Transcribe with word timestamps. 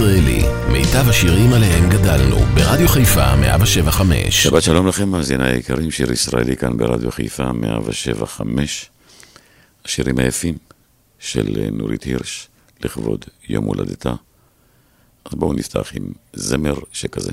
מאזינים 0.00 0.24
לשיר 0.24 0.42
ישראלי, 0.42 0.42
מיטב 0.72 1.08
השירים 1.08 1.52
עליהם 1.52 1.90
גדלנו, 1.90 2.36
ברדיו 2.36 2.88
חיפה 2.88 3.36
175. 3.36 4.42
שבת 4.42 4.62
שלום 4.62 4.86
לכם, 4.86 5.08
מאזיני 5.08 5.48
היקרים, 5.48 5.90
שיר 5.90 6.12
ישראלי 6.12 6.56
כאן 6.56 6.76
ברדיו 6.76 7.10
חיפה 7.10 7.52
175. 7.52 8.90
השירים 9.84 10.18
היפים 10.18 10.54
של 11.18 11.68
נורית 11.72 12.02
הירש 12.02 12.48
לכבוד 12.84 13.24
יום 13.48 13.64
הולדתה. 13.64 14.12
אז 15.24 15.34
בואו 15.34 15.52
נפתח 15.52 15.92
עם 15.94 16.12
זמר 16.32 16.74
שכזה. 16.92 17.32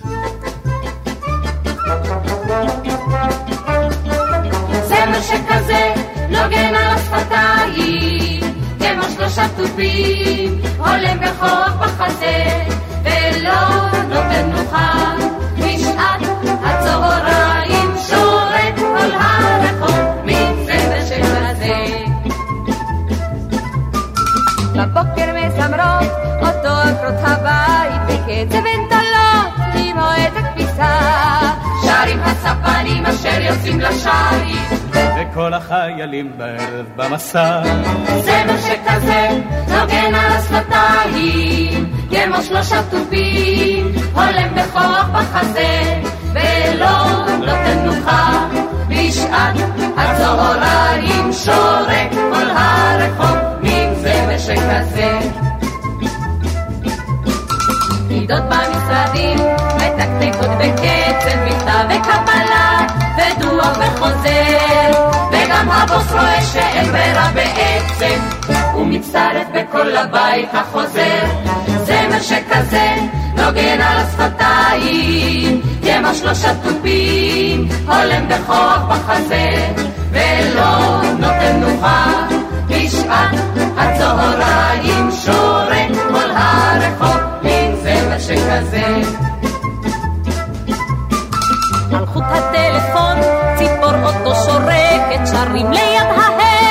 כמו 9.32 9.44
שלושה 9.44 9.58
תופים, 9.58 10.62
הולם 10.78 11.18
בכוח 11.20 11.74
בחזה, 11.80 12.64
ולא 13.04 13.90
נותן 14.10 14.50
מנוחה. 14.50 15.14
בשעת 15.58 16.22
הצהריים 16.64 17.92
שורת 18.10 18.76
כל 18.76 19.12
הרחוב 19.14 20.26
מצבע 20.26 21.06
שכזה. 21.06 22.06
בבוקר 24.76 25.32
מזמרות 25.36 26.12
אותו 26.42 26.68
עקרות 26.68 27.20
הבית 27.24 28.02
בקצב 28.08 28.64
אנטלות 28.76 29.76
עם 29.76 29.98
מועד 29.98 30.34
הכביסה. 30.36 31.00
שרים 31.82 32.20
הספנים 32.24 33.06
אשר 33.06 33.42
יוצאים 33.42 33.80
לשיט 33.82 34.91
וכל 35.18 35.54
החיילים 35.54 36.32
בערב 36.38 36.86
במסע. 36.96 37.62
זמר 38.20 38.58
שכזה 38.62 39.28
נוגן 39.68 40.16
על 40.16 40.32
השפתיים, 40.32 41.94
כמו 42.10 42.44
שלושה 42.44 42.82
תופים, 42.90 43.92
הולם 44.14 44.56
בכוח 44.56 45.10
בחזה, 45.14 46.02
ולא 46.34 47.26
נותן 47.40 47.78
מנוחה. 47.84 48.48
בשעת 48.90 49.56
הצהריים 49.98 51.34
שורק 51.34 52.12
כל 52.12 52.50
הרחוב, 52.50 53.38
זמר 54.02 54.38
שכזה. 54.38 55.20
פקידות 58.06 58.44
במשרדים 58.44 59.38
מתקתקות 59.76 60.50
בקצב 60.60 61.38
מכתב 61.46 61.86
וקבלה 61.90 62.81
ודוח 63.38 63.78
וחוזר 63.78 65.10
וגם 65.32 65.72
הבוס 65.72 66.12
רואה 66.12 66.42
שאין 66.42 66.92
ברירה 66.92 67.30
בעצם. 67.34 68.20
הוא 68.74 68.86
מצטרף 68.86 69.48
בכל 69.54 69.96
הבית 69.98 70.50
החוזר. 70.54 71.26
זמר 71.86 72.22
שכזה 72.22 72.96
נוגן 73.36 73.82
על 73.82 73.98
השפתיים 73.98 75.62
כמו 76.12 76.16
שלושה 76.16 76.54
תופים 76.64 77.68
הולם 77.86 78.28
בכוח 78.28 78.82
בחזה 78.90 79.68
ולא 80.12 81.02
נותן 81.20 81.60
נוחה 81.60 82.28
בשעת 82.68 83.36
הצהריים 83.78 84.61
אוטו 94.12 94.36
שורקת, 94.36 95.28
שרים 95.32 95.72
ליד 95.72 96.08
ההגה 96.18 96.62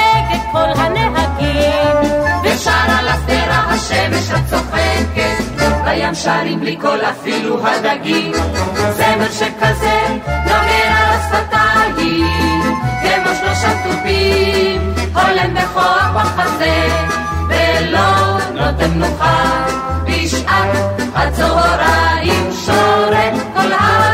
כל 0.53 0.81
הנהגים. 0.81 2.21
ושר 2.45 2.71
על 2.71 3.09
השדרה 3.09 3.65
השמש 3.69 4.31
הצוחקת, 4.31 5.45
בים 5.84 6.15
שרים 6.15 6.61
בלי 6.61 6.77
קול 6.77 7.01
אפילו 7.01 7.67
הדגים. 7.67 8.33
זמר 8.75 9.31
שכזה 9.33 10.01
נוגן 10.27 10.93
על 10.97 11.17
השפתיים, 11.17 12.77
כמו 13.03 13.34
שלושה 13.41 13.72
תופים, 13.84 14.95
הולם 15.15 15.55
בכוח 15.55 16.11
בחזה, 16.15 16.89
ולא 17.49 18.39
נותן 18.55 18.91
מנוחה 18.91 19.67
בשעת 20.05 21.01
הצהריים 21.15 22.51
שורק 22.67 23.34
כל 23.55 23.72
הרחוב 23.72 24.09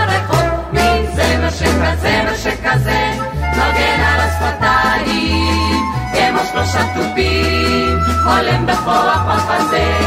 מזמר 1.77 2.37
שכזה, 2.37 3.11
נוגן 3.57 4.01
על 4.07 4.21
השפתיים, 4.21 5.83
כמו 6.13 6.39
שלושה 6.53 6.83
תופים, 6.95 7.99
הולם 8.25 8.67
בכוח 8.67 9.25
בחזה, 9.29 9.99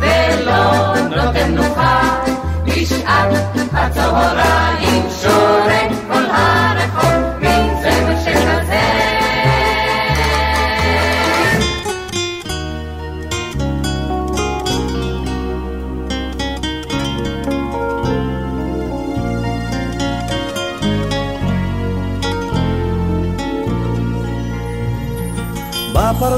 ולא 0.00 0.94
נותן 1.16 1.54
נוחה 1.54 2.00
בשעת 2.64 3.28
הצהריים 3.72 5.02
שורק 5.22 5.97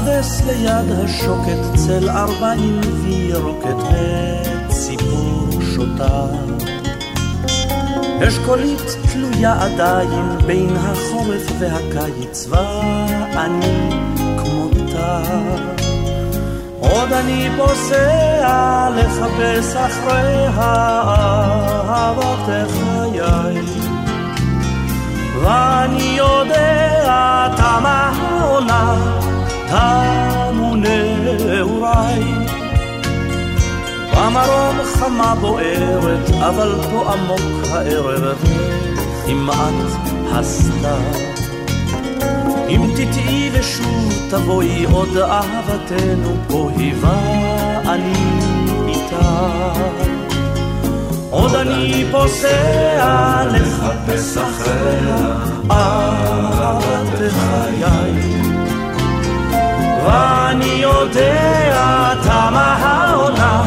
בפרדס 0.01 0.41
ליד 0.45 0.91
השוקת 1.03 1.75
צל 1.75 2.09
ארבעים 2.09 2.81
וירוקת 3.03 3.75
וציפור 4.67 5.61
שותה. 5.75 6.25
אשכולית 8.27 8.95
תלויה 9.13 9.63
עדיין 9.63 10.37
בין 10.45 10.75
החורף 10.75 11.51
והקיץ 11.59 12.47
ואני 12.49 13.89
כמותה. 14.37 15.21
עוד 16.79 17.11
אני 17.11 17.49
פוסע 17.57 18.89
לחפש 18.95 19.75
אחרי 19.75 20.47
אהבת 20.57 22.49
חיי. 22.69 23.61
ואני 25.43 26.17
יודע 26.17 27.47
תמה 27.57 28.11
העונה 28.15 29.21
תמו 29.71 30.75
נעוריי. 30.75 32.23
במרום 34.11 34.75
חמה 34.85 35.35
בוערת, 35.41 36.29
אבל 36.29 36.75
פה 36.91 37.13
עמוק 37.13 37.67
הערב 37.71 38.37
כמעט 39.25 39.73
הסתיו. 40.31 41.01
אם 42.69 42.81
תטעי 42.95 43.49
ושוב 43.53 44.13
תבואי 44.29 44.85
עוד 44.91 45.17
אהבתנו 45.17 46.35
פה 46.47 46.69
היווה 46.75 47.19
אני 47.85 48.13
איתה. 48.87 49.73
עוד 51.29 51.55
אני 51.55 52.05
פוסע 52.11 53.43
לחפש 53.51 54.37
אחריה 54.37 55.35
אהבת 55.71 57.19
חיי. 57.29 58.40
ואני 60.05 60.65
יודע 60.65 62.13
תמה 62.23 62.75
העונה, 62.81 63.63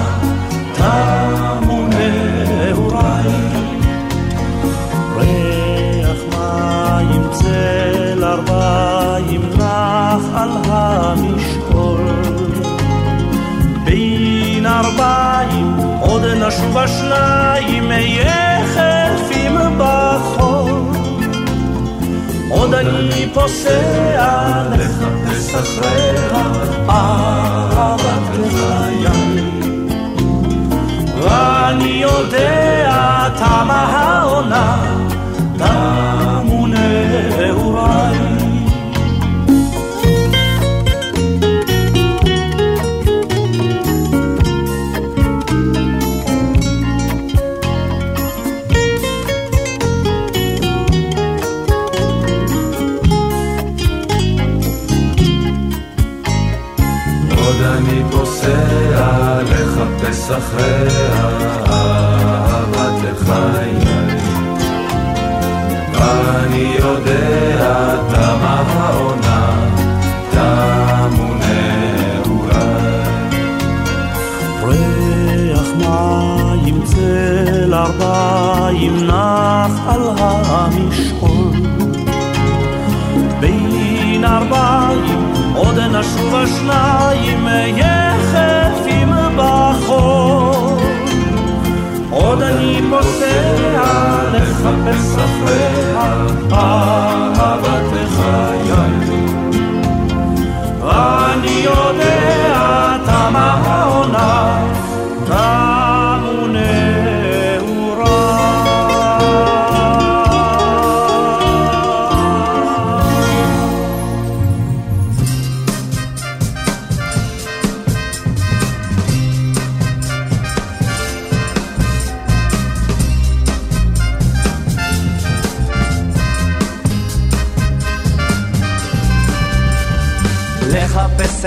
תמו 0.73 1.87
נעוריי. 1.89 3.29
ריח 5.17 6.19
מים 6.31 7.23
צל 7.31 8.25
ארבעים 8.25 9.51
נח 9.57 10.25
על 10.35 10.51
המשקול. 10.67 12.01
בין 13.85 14.67
ארבעים 14.67 15.77
עוד 16.01 16.23
נשוב 16.25 16.79
השניים, 16.79 17.91
אהיה 17.91 18.44
עוד 22.51 22.75
אני 22.75 23.29
פוסע 23.35 24.63
לחפש 24.73 25.55
אחריה 25.55 26.43
אהבת 26.89 28.39
לחיי. 28.41 29.07
ואני 31.23 32.03
יודע 32.03 33.29
תמה 33.37 33.83
העונה, 33.93 34.94
ארבעים 78.65 79.07
נח 79.07 79.89
על 79.89 80.01
המשעול. 80.19 81.53
בין 83.41 84.25
ארבעים 84.25 85.33
עוד 85.55 85.79
נשוב 85.79 86.35
השניים 86.35 87.49
יחפים 87.77 89.13
בחול. 89.37 90.79
עוד 92.11 92.43
אני 92.43 92.81
פוסע 92.91 93.83
לחפש 94.33 95.17
אחריה 95.19 96.27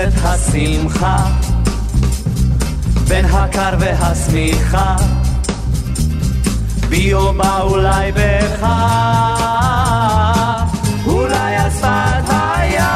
את 0.00 0.12
השמחה 0.24 1.16
בין 3.08 3.24
הקר 3.24 3.70
והשמיכה. 3.78 4.96
בי 6.88 7.14
או 7.14 7.32
בה 7.34 7.60
אולי 7.60 8.12
בך 8.12 8.66
אולי 11.06 11.56
על 11.56 11.70
שפת 11.70 12.28
הים 12.28 12.88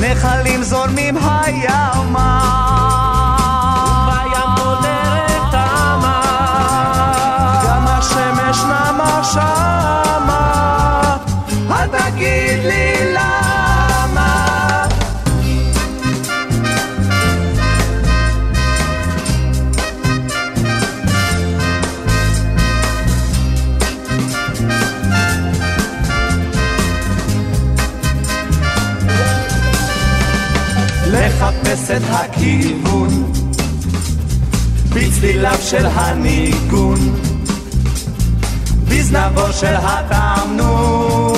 נחלים 0.00 0.62
זורמים 0.62 1.16
הימה. 1.16 2.40
בים 4.06 4.50
בודרת 4.56 5.42
תמה 5.50 6.20
גם 7.64 7.86
השמש 7.86 8.62
נמה 8.64 9.20
שמה 9.32 9.77
לחפש 31.78 31.90
את 31.90 32.02
הכיוון. 32.10 33.32
בצליליו 34.94 35.58
של 35.60 35.86
הניגון. 35.86 36.98
בזנבו 38.88 39.52
של 39.52 39.74
התמנון 39.82 41.37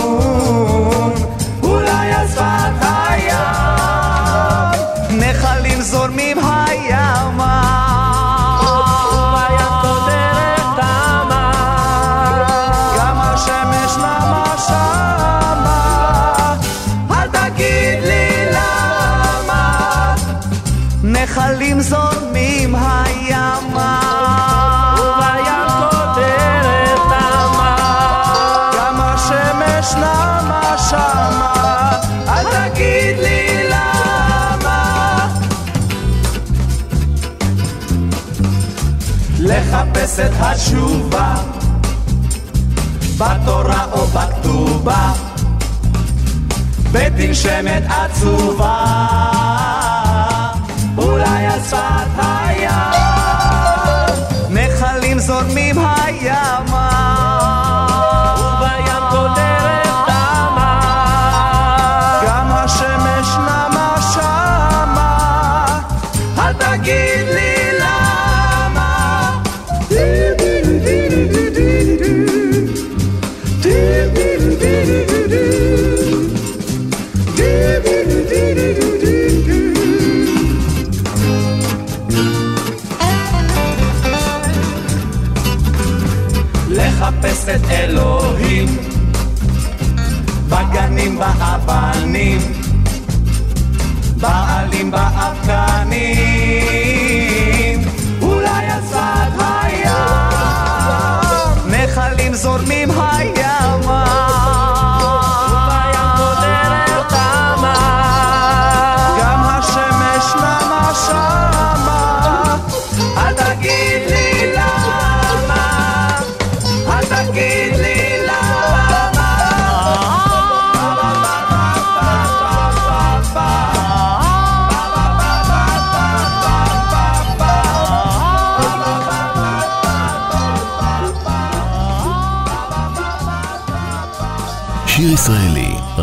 שמת 47.42 47.82
עצובה 47.88 48.84
אולי 50.98 51.46
על 51.46 51.60
שפת 51.60 52.18
הים. 52.18 52.70
נחלים 54.50 55.18
זורמים 55.18 55.78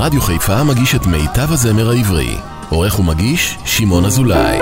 רדיו 0.08 0.22
חיפה 0.22 0.64
מגיש 0.64 0.96
את 0.96 1.06
מיטב 1.06 1.52
הזמר 1.52 1.90
העברי. 1.90 2.38
עורך 2.70 3.00
ומגיש, 3.00 3.58
שמעון 3.66 4.06
אזולאי. 4.06 4.60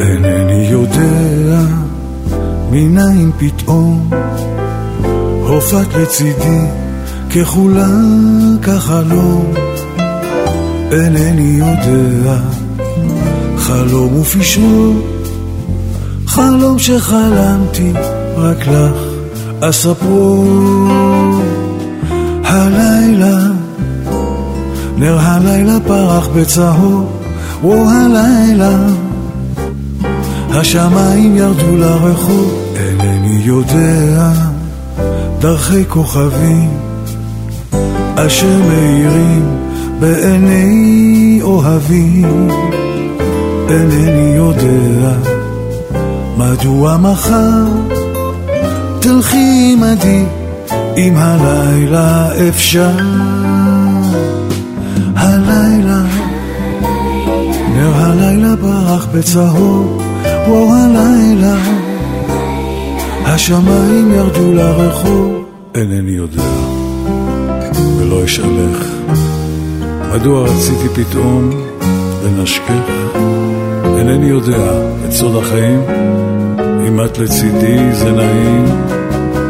אינני 0.00 0.68
יודע 0.70 1.60
מניין 2.70 3.32
פתאום 3.38 4.10
הופעת 5.48 5.94
לצידי 5.94 6.60
ככולה 7.36 7.88
כחלום 8.62 9.54
אינני 10.92 11.58
יודע 11.58 12.40
חלום 13.58 14.20
ופשרו 14.20 15.13
חלום 16.34 16.78
שחלמתי 16.78 17.92
רק 18.36 18.66
לך 18.66 18.98
אספרו 19.60 20.44
הלב 22.44 23.56
נר 24.96 25.18
הלילה 25.20 25.78
פרח 25.86 26.28
בצהוב, 26.36 27.10
וואו 27.62 27.88
הלילה. 27.88 28.76
השמיים 30.50 31.36
ירדו 31.36 31.76
לרחוב, 31.76 32.54
אינני 32.76 33.42
יודע, 33.44 34.32
דרכי 35.38 35.84
כוכבים, 35.88 36.70
אשר 38.16 38.58
מאירים 38.68 39.58
בעיני 40.00 41.38
אוהבים. 41.42 42.48
אינני 43.68 44.36
יודע, 44.36 45.33
מדוע 46.36 46.96
מחר 46.96 47.64
תלכי 49.00 49.72
עמדי 49.72 50.24
אם 50.96 51.14
הלילה 51.16 52.28
אפשר. 52.48 52.90
הלילה, 55.16 56.02
נר 57.74 57.94
הלילה 57.94 58.56
ברח 58.56 59.06
בצהוב, 59.14 60.02
וואו 60.48 60.74
הלילה, 60.74 61.56
השמיים 63.24 64.12
ירדו 64.12 64.52
לרחוב, 64.52 65.32
אינני 65.74 66.10
יודע, 66.10 66.42
ולא 67.98 68.24
אשאלך, 68.24 68.86
מדוע 70.14 70.44
רציתי 70.44 70.88
פתאום 70.94 71.50
לנשקך, 72.24 72.90
אינני 73.98 74.26
יודע 74.26 74.72
את 75.04 75.12
סוד 75.12 75.36
החיים, 75.36 75.80
אם 76.88 77.04
את 77.04 77.18
לצידי 77.18 77.92
זה 77.92 78.12
נעים, 78.12 78.64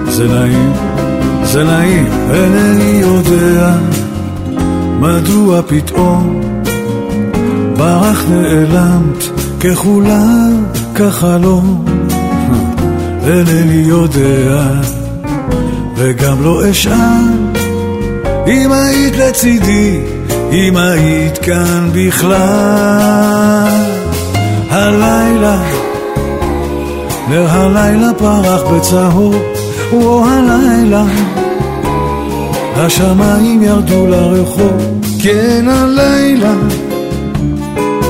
זה 0.09 0.29
נעים, 0.29 0.73
זה 1.43 1.65
נעים, 1.65 2.07
אינני 2.31 3.01
יודע 3.01 3.77
מדוע 5.01 5.63
פתאום 5.67 6.41
ברח 7.77 8.25
נעלמת 8.31 9.25
ככולה 9.61 10.27
כחלום 10.95 11.85
אינני 13.27 13.83
יודע 13.87 14.67
וגם 15.97 16.43
לא 16.43 16.71
אשאל 16.71 17.55
אם 18.47 18.73
היית 18.73 19.17
לצידי, 19.17 20.01
אם 20.53 20.77
היית 20.77 21.39
כאן 21.39 21.89
בכלל. 21.93 22.45
הלילה, 24.71 25.63
נר 27.29 27.47
הלילה 27.51 28.11
פרח 28.19 28.63
בצהוב, 28.63 29.37
וואו 29.93 30.25
הלילה. 30.25 31.05
השמיים 32.77 33.63
ירדו 33.63 34.07
לרחוב, 34.07 35.01
כן 35.23 35.65
הלילה, 35.69 36.55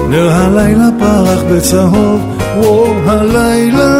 נר 0.09 0.33
הלילה 0.33 0.89
פרח 0.99 1.43
בצהוב, 1.53 2.21
וואו 2.57 2.87
הלילה, 3.07 3.99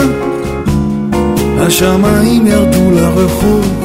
השמיים 1.59 2.47
ירדו 2.47 2.91
לרחוב. 2.91 3.84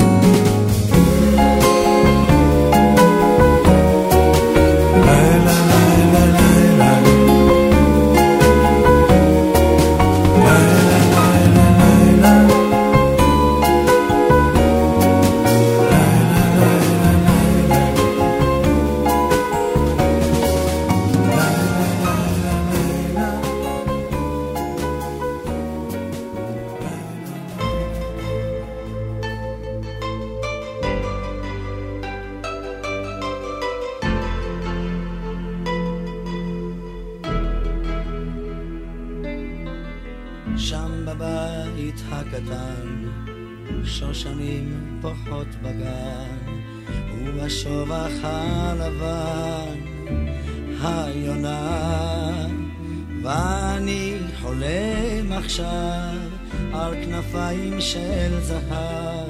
כנפיים 57.05 57.81
של 57.81 58.39
זהב, 58.41 59.29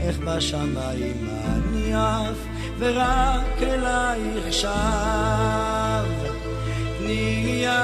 איך 0.00 0.18
בשמיים 0.18 1.28
אני 1.46 1.94
עף, 1.94 2.36
ורק 2.78 3.62
אלייך 3.62 4.52
שב. 4.52 4.70
תני 6.98 7.62
יד, 7.64 7.80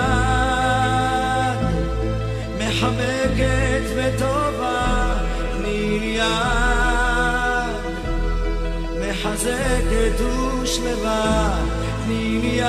מחבקת 2.58 3.82
וטובה, 3.96 5.14
תני 5.58 6.16
יד, 6.16 6.26
מחזקת 9.00 10.20
ושלווה, 10.62 11.64
תני 12.04 12.40
יד, 12.42 12.66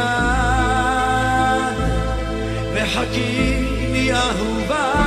מחכים 2.73 3.67
לי 3.91 4.13
אהובה. 4.13 5.06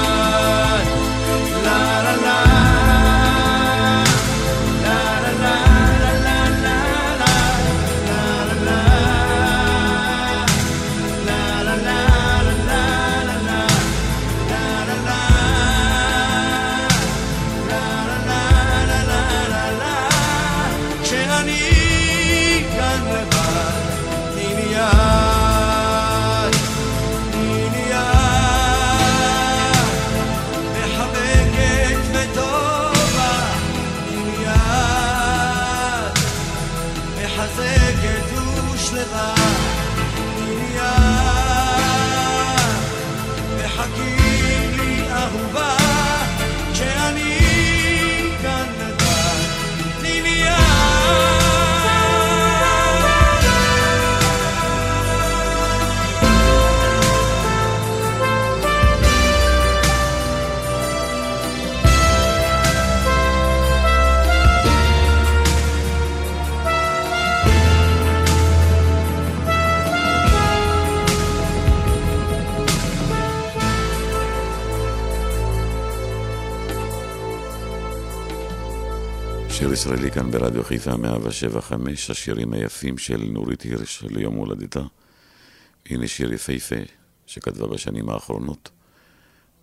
כאן 80.14 80.30
ברדיו 80.30 80.64
חיפה 80.64 80.96
175, 80.96 82.10
השירים 82.10 82.52
היפים 82.52 82.98
של 82.98 83.24
נורית 83.30 83.62
הירש 83.62 84.02
ליום 84.02 84.34
הולדתה. 84.34 84.80
הנה 85.86 86.08
שיר 86.08 86.32
יפהפה 86.32 86.76
שכתבה 87.26 87.66
בשנים 87.66 88.08
האחרונות, 88.08 88.70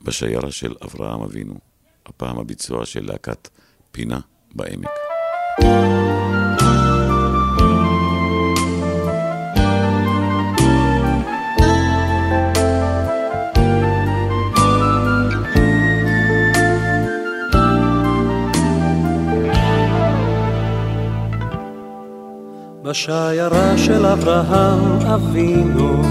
בשיירה 0.02 0.52
של 0.52 0.76
אברהם 0.86 1.22
אבינו, 1.22 1.60
הפעם 2.06 2.40
הביצוע 2.40 2.86
של 2.86 3.06
להקת 3.06 3.50
פינה 3.92 4.20
בעמק. 4.56 4.90
בשיירה 22.90 23.78
של 23.78 24.06
אברהם 24.06 25.00
אבינו, 25.14 26.02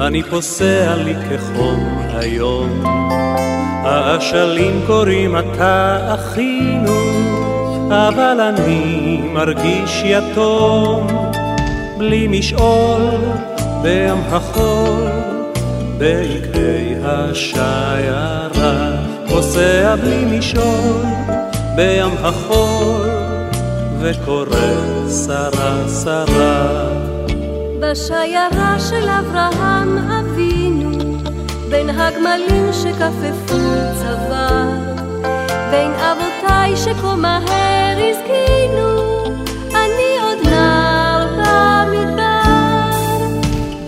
אני 0.00 0.22
פוסע 0.22 0.94
לי 0.96 1.14
כחום 1.14 1.98
היום. 2.14 2.82
האשלים 3.84 4.80
קוראים 4.86 5.38
אתה 5.38 5.98
אחינו, 6.14 7.00
אבל 7.90 8.40
אני 8.40 9.20
מרגיש 9.32 10.02
יתום. 10.04 11.06
בלי 11.98 12.28
משעול, 12.28 13.18
בים 13.82 14.20
החול, 14.30 15.10
בעקבי 15.98 16.94
השיירה. 17.04 18.90
פוסע 19.28 19.96
בלי 19.96 20.38
משעול, 20.38 21.02
בים 21.76 22.10
החול. 22.22 23.17
וקורא 24.00 25.08
שרה 25.26 25.88
שרה. 26.04 26.88
בשיירה 27.80 28.76
של 28.90 29.08
אברהם 29.08 29.98
אבינו, 29.98 30.90
בין 31.70 31.90
הגמלים 31.90 32.72
שכפפו 32.72 33.58
צבא, 34.00 34.64
בין 35.70 35.90
אבותיי 35.92 36.76
שכה 36.76 37.14
מהר 37.16 37.96
הזקינו, 37.98 39.24
אני 39.70 40.10
עוד 40.22 40.46
נער 40.48 41.26
במדבר. 41.36 42.90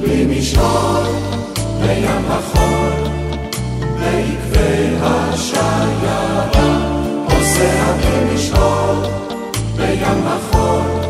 בלי 0.01 0.27
משעול, 0.39 1.07
בים 1.81 2.25
החול, 2.29 2.93
בעקבי 4.01 4.97
השיירה, 5.01 6.49
פוסע 7.29 7.93
בלי 7.97 8.35
משעול. 8.35 8.97
בים 9.91 10.27
החול, 10.27 11.10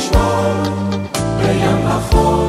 במשעול 0.00 0.74
בים 1.38 1.86
החול 1.86 2.48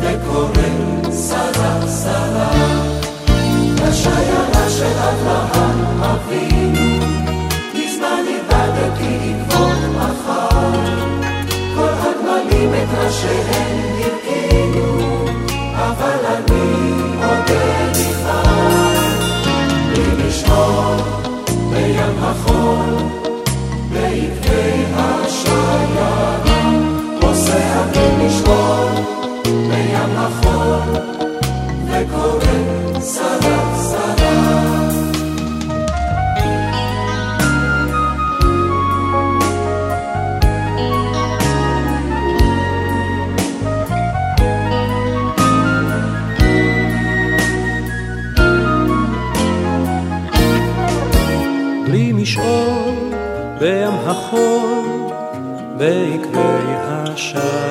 וקורא 0.00 1.12
שרה 1.28 1.88
שרה. 2.02 2.82
בשיירה 3.74 4.70
של 4.70 4.98
אברהם 4.98 6.02
אבינו 6.02 7.06
מזמן 7.74 8.24
איבדתי 8.28 9.34
עקבות 9.40 9.78
מחר 9.96 10.72
כל 11.76 11.92
הגמלים 12.02 12.74
את 12.74 12.98
ראשיהם 12.98 13.71
משעול 52.22 52.94
בים 53.58 53.94
החול, 54.06 55.12
בעקבי 55.76 56.64
השיירה. 56.68 57.61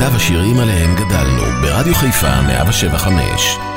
מיטב 0.00 0.14
השירים 0.14 0.60
עליהם 0.60 0.94
גדלנו, 0.94 1.42
ברדיו 1.62 1.94
חיפה 1.94 2.42
175. 2.42 3.75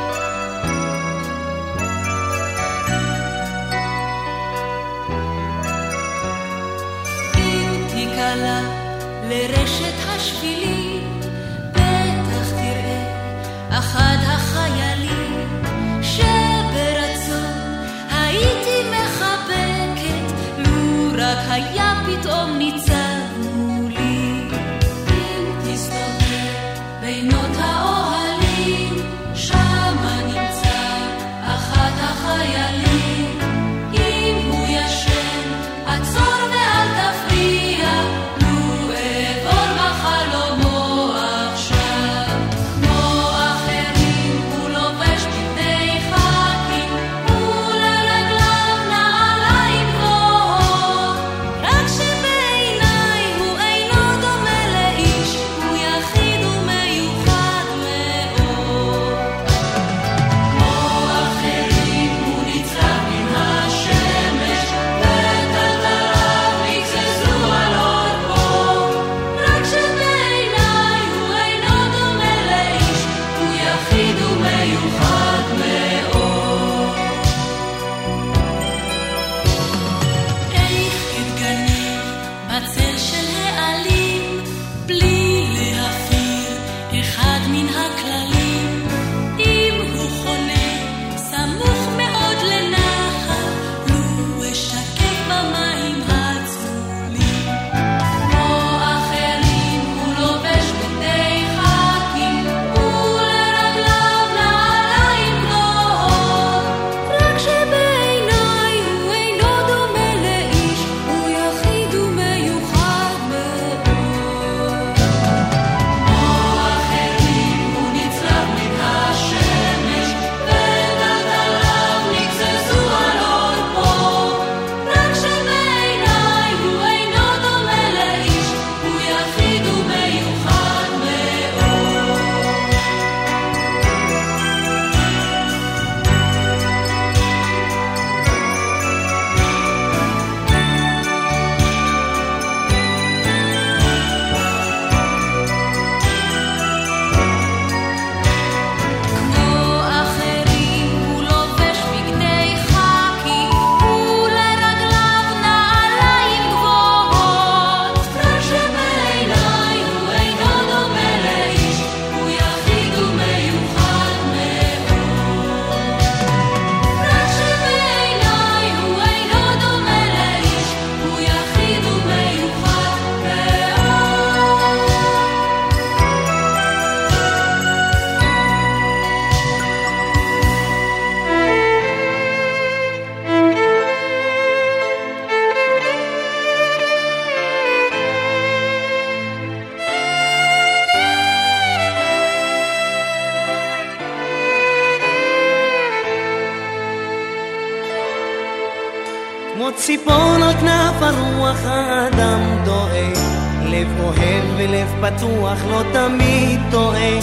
ציפור 199.89 200.35
על 200.43 200.53
כנף 200.53 201.01
הרוח 201.01 201.57
האדם 201.65 202.39
דואג, 202.65 203.17
לב 203.65 203.87
אוהב 203.99 204.43
ולב 204.57 204.87
פתוח 205.01 205.57
לא 205.69 205.81
תמיד 205.93 206.59
טועה. 206.71 207.19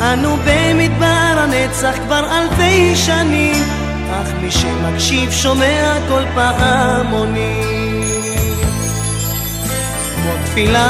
אנו 0.00 0.36
במדבר 0.36 1.34
הנצח 1.36 1.94
כבר 2.06 2.38
אלפי 2.38 2.96
שנים, 2.96 3.64
אך 4.12 4.28
מי 4.42 4.50
שמקשיב 4.50 5.30
שומע 5.30 5.94
כל 6.08 6.22
פעמונים. 6.34 8.02
כמו 10.14 10.32
תפילה, 10.44 10.88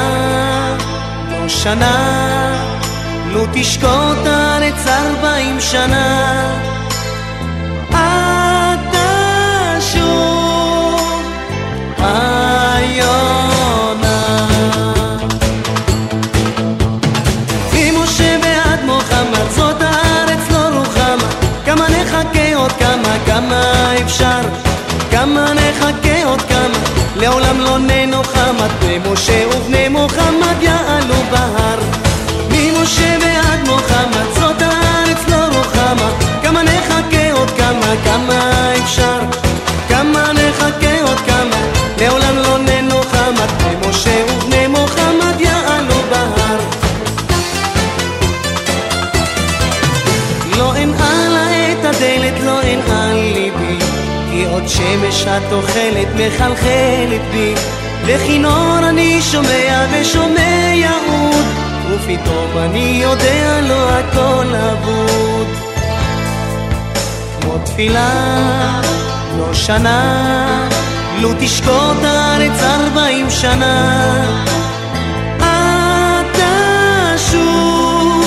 לא 1.31 1.49
שנה, 1.49 1.97
לו 3.27 3.45
תשקוט 3.53 4.25
הארץ 4.25 4.87
ארבעים 4.87 5.59
שנה. 5.59 6.84
כמה 23.35 23.93
אפשר, 24.05 24.41
כמה 25.11 25.53
נחכה 25.53 26.25
עוד 26.25 26.41
כמה, 26.41 26.77
לעולם 27.15 27.59
לא 27.59 27.77
ננוחם 27.77 28.55
עד 28.63 28.71
בני 28.79 28.99
משה 29.11 29.43
ובני 29.47 29.89
מוחמד 29.89 30.61
יעלו 30.61 31.15
בהר. 31.31 31.79
ממשה 32.49 33.17
ועד 33.21 33.67
מוחמד 33.67 34.33
זאת 34.33 34.61
הארץ 34.61 35.19
לא 35.27 35.57
רוחמה, 35.57 36.09
כמה 36.43 36.63
נחכה 36.63 37.31
עוד 37.31 37.51
כמה, 37.51 37.93
כמה 38.03 38.71
אפשר, 38.83 39.19
כמה 39.89 40.31
נחכה 40.33 41.01
עוד 41.01 41.19
כמה, 41.19 41.57
לעולם 42.01 42.37
לא 42.37 42.57
ננוחם 42.57 43.33
עד 43.41 43.51
בני 43.51 43.89
משה 43.89 44.24
כי 54.95 55.01
עוד 55.01 55.11
שמש 55.11 55.27
התוחלת 55.27 56.07
מחלחלת 56.15 57.21
בי, 57.31 57.53
וכינור 58.05 58.79
אני 58.89 59.21
שומע 59.21 59.85
ושומע 59.91 60.89
עוד, 61.07 61.45
ופתאום 61.89 62.57
אני 62.57 62.99
יודע 63.03 63.61
לא 63.61 63.89
הכל 63.89 64.55
אבוד. 64.55 65.47
כמו 67.41 67.57
תפילה, 67.65 68.81
לא 69.37 69.53
שנה, 69.53 70.69
לו 71.21 71.29
תשקוט 71.39 72.03
הארץ 72.03 72.63
ארבעים 72.63 73.29
שנה. 73.29 74.25
אתה 75.37 77.13
שוב 77.31 78.25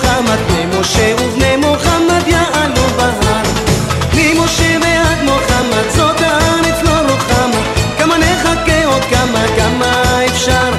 עד 0.00 0.38
בני 0.48 0.66
משה 0.80 1.14
ובני 1.22 1.56
מוחמד 1.56 2.22
יעלו 2.26 2.86
בהר. 2.96 3.42
ממשה 4.14 4.78
ועד 4.82 5.22
מוחמד 5.24 5.90
זאת 5.96 6.20
הארץ 6.20 6.82
לא 6.82 6.90
רוחמה 6.90 7.62
כמה 7.98 8.18
נחכה 8.18 8.84
עוד 8.84 9.02
כמה, 9.02 9.44
כמה 9.56 10.24
אפשר? 10.26 10.70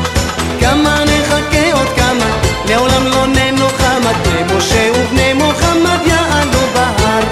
כמה 0.60 1.04
נחכה 1.06 1.74
עוד 1.74 1.88
כמה? 1.96 2.42
לעולם 2.70 3.06
לא 3.06 3.28
ננוחם 3.28 4.02
עד 4.08 4.28
בני 4.28 4.58
משה 4.58 4.92
ובני 4.96 5.34
מוחמד 5.34 6.00
יעלו 6.08 6.60
בהר. 6.74 7.24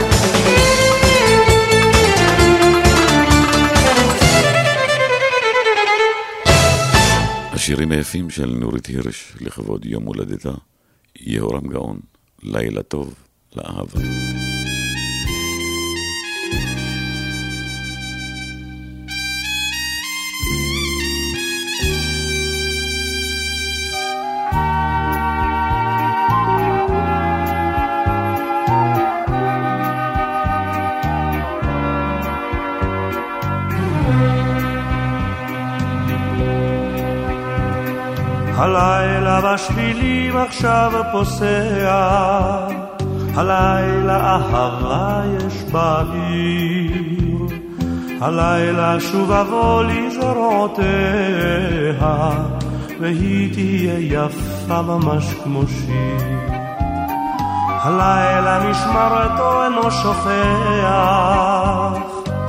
השירים 7.51 7.91
היפים 7.91 8.29
של 8.29 8.55
נורית 8.59 8.85
הירש 8.85 9.33
לכבוד 9.41 9.85
יום 9.85 10.03
הולדתה, 10.03 10.51
יהורם 11.31 11.67
גאון, 11.67 11.99
לילה 12.43 12.83
טוב 12.83 13.13
לאהבה. 13.55 13.99
הלילה 13.99 14.90
בשבילים 39.53 40.37
עכשיו 40.37 40.91
פוסע, 41.11 42.07
הלילה 43.35 44.35
אהבה 44.35 45.21
יש 45.37 45.63
בעיר, 45.71 47.47
הלילה 48.21 48.99
שוב 48.99 49.31
אבוא 49.31 49.83
לזרועותיה, 49.83 50.85
והיא 52.99 53.53
תהיה 53.53 53.99
יפה 53.99 54.81
ממש 54.81 55.33
כמו 55.43 55.61
שיר. 55.67 56.51
הלילה 57.83 58.69
משמרתו 58.69 59.63
אינו 59.63 59.91
שופך, 59.91 60.31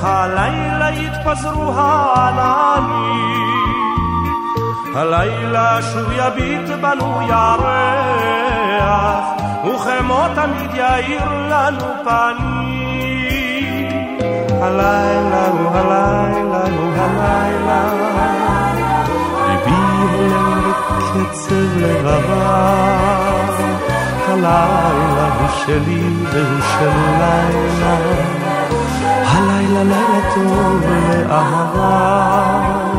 הלילה 0.03 0.91
יתפזרו 0.91 1.73
העננים. 1.77 3.32
הלילה 4.95 5.83
שוב 5.83 6.13
יביט 6.13 6.69
בנו 6.81 7.23
ירח, 7.29 9.25
וכמו 9.65 10.25
תמיד 10.35 10.75
יאיר 10.75 11.25
לנו 11.25 11.87
פנים. 12.05 13.89
הלילה 14.63 15.49
הוא 15.49 15.71
הלילה 15.75 16.63
הוא 16.79 16.93
הלילה, 16.97 17.83
ליבי 19.49 19.71
הולם 20.13 20.73
בקצב 20.99 21.77
לבבה. 21.77 22.73
הלילה 24.29 25.29
הוא 25.39 25.49
שלי 25.65 26.03
והוא 26.23 26.61
של 26.61 26.97
לילה, 27.19 27.97
הלילה 29.27 29.83
לילה 29.83 30.35
טוב 30.35 30.83
לאהבה. 31.09 32.92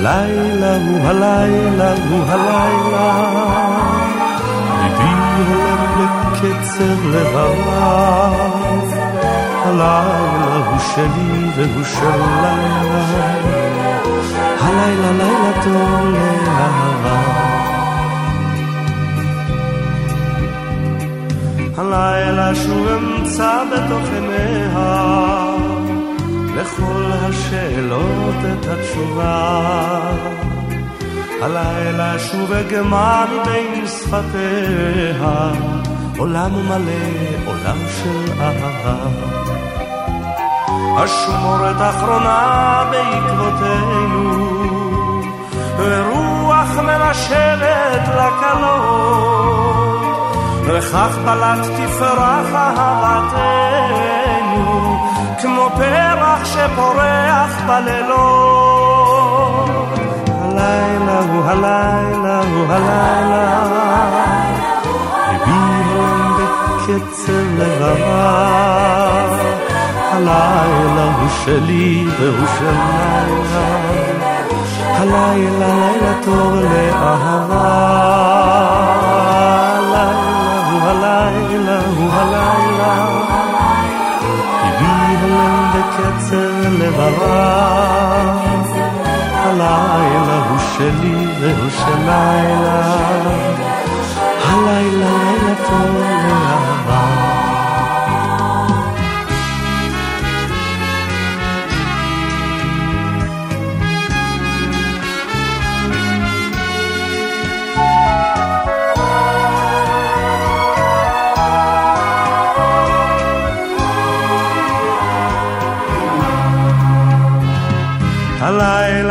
הלילה 0.00 0.76
הוא 0.76 1.06
הלילה 1.06 1.92
הוא 2.10 2.24
הלילה, 2.28 3.08
ליבי 4.82 5.44
הולם 5.48 5.80
בקצב 5.98 7.06
לבבה. 7.06 8.30
הלילה 9.64 10.66
הוא 10.70 10.78
שלי 10.78 11.50
והוא 11.56 11.84
של 11.84 12.20
לילה, 12.42 13.04
הלילה 14.60 15.12
לילה 15.12 15.62
טוב 15.64 16.14
לאהבה. 16.14 17.18
הלילה 21.76 22.54
שוב 22.54 22.86
אמצא 22.88 23.62
בתוך 23.72 24.08
עיניה 24.14 25.47
לכל 26.58 27.04
השאלות 27.12 28.34
את 28.52 28.66
התשובה. 28.68 30.00
הלילה 31.42 32.18
שוב 32.18 32.52
אגמה 32.52 33.24
מבין 33.32 33.86
שפתיה 33.86 35.50
עולם 36.18 36.50
מלא, 36.68 37.46
עולם 37.46 37.78
של 38.02 38.32
אהבה. 38.40 38.96
אשמורת 41.04 41.76
אחרונה 41.80 42.84
בעקבותינו, 42.90 44.48
ורוח 45.78 46.78
מנשלת 46.78 48.08
לקלות, 48.08 49.28
וכך 50.66 51.18
בלט 51.24 51.66
תפרח 51.76 52.54
אהבתנו, 52.54 54.27
כמו 55.42 55.70
פרח 55.76 56.44
שפורח 56.44 57.60
בלילות. 57.66 58.58
הלילה 60.28 61.20
הוא 61.20 61.44
הלילה 61.44 62.40
הוא 62.42 62.72
הלילה 62.72 63.68
בקצב 66.38 67.48
לבבה. 67.58 68.48
הלילה 70.12 71.04
הוא 71.20 71.28
שלי 71.44 72.06
והוא 72.18 72.46
של 72.58 72.64
לילה. 72.66 73.68
הלילה 74.96 75.58
לילה 75.58 76.12
טוב 76.24 76.54
לאהבה. 76.54 77.68
הלילה 79.78 80.04
הוא 80.70 80.80
הלילה 80.82 81.80
הוא 81.96 82.12
הלילה. 82.12 82.57
בקצב 86.88 87.00
לבבה. 87.00 88.38
הלילה 89.32 90.46
הוא 90.48 90.58
שלי 90.58 91.26
והוא 91.40 91.70
של 91.70 91.98
לילה. 91.98 92.96
הלילה 94.42 94.88
לילה 94.98 95.54
טוב 95.68 95.96
לאהבה. 95.96 97.17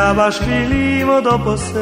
הלילה 0.08 0.28
בשבילים 0.28 1.08
עודו 1.08 1.38
פוסע 1.44 1.80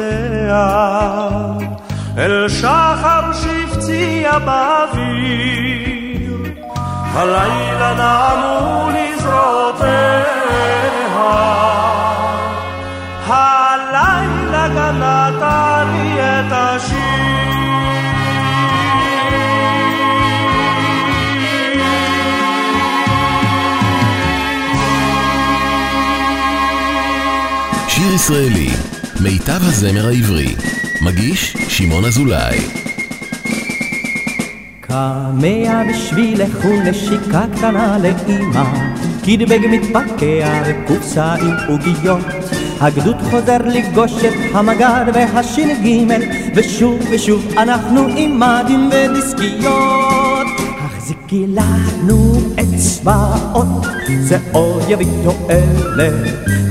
אל 2.18 2.48
שחר 2.48 3.32
שהפציע 3.32 4.38
באוויר, 4.38 5.72
הלילה 7.14 7.94
נעמו 7.94 8.90
לזרועותיה, 8.90 10.22
הלילה 13.26 14.68
גנתה 14.68 15.15
שיר 28.18 28.36
ישראלי, 28.36 28.68
מיטב 29.20 29.60
הזמר 29.62 30.06
העברי 30.06 30.54
מגיש 31.02 31.56
שמעון 31.68 32.04
אזולאי. 32.04 32.58
קמע 34.80 35.82
בשבילך 35.90 36.64
ונשיקה 36.64 37.44
קטנה 37.56 37.98
לאמא, 37.98 38.64
קידבג 39.22 39.58
מתפקע 39.66 40.62
וקופסה 40.66 41.34
עם 41.34 41.54
עוגיות. 41.68 42.26
הגדוד 42.80 43.16
חוזר 43.30 43.58
לפגוש 43.66 44.12
את 44.24 44.54
המג"ד 44.54 45.04
והש"ג, 45.14 45.88
ושוב 46.54 46.98
ושוב 47.10 47.58
אנחנו 47.58 48.06
עם 48.16 48.40
מדים 48.40 48.90
ודיסקיות. 48.92 50.05
החזיקי 51.26 51.46
לנו 51.46 52.40
אצבעות, 52.60 53.86
זה 54.20 54.38
עוד 54.52 54.82
יביא 54.88 55.06
תועלת. 55.24 56.14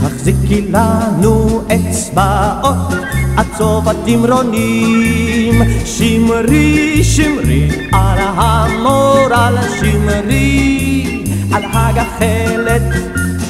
החזיקי 0.02 0.62
לנו 0.62 1.62
אצבעות. 1.68 2.94
עד 3.38 3.46
סוף 3.58 3.88
התמרונים. 3.88 5.62
שמרי, 5.86 7.04
שמרי 7.04 7.70
על 7.92 8.20
המורל, 8.20 9.56
שמרי 9.80 11.24
על 11.52 11.64
הגחלת. 11.74 12.82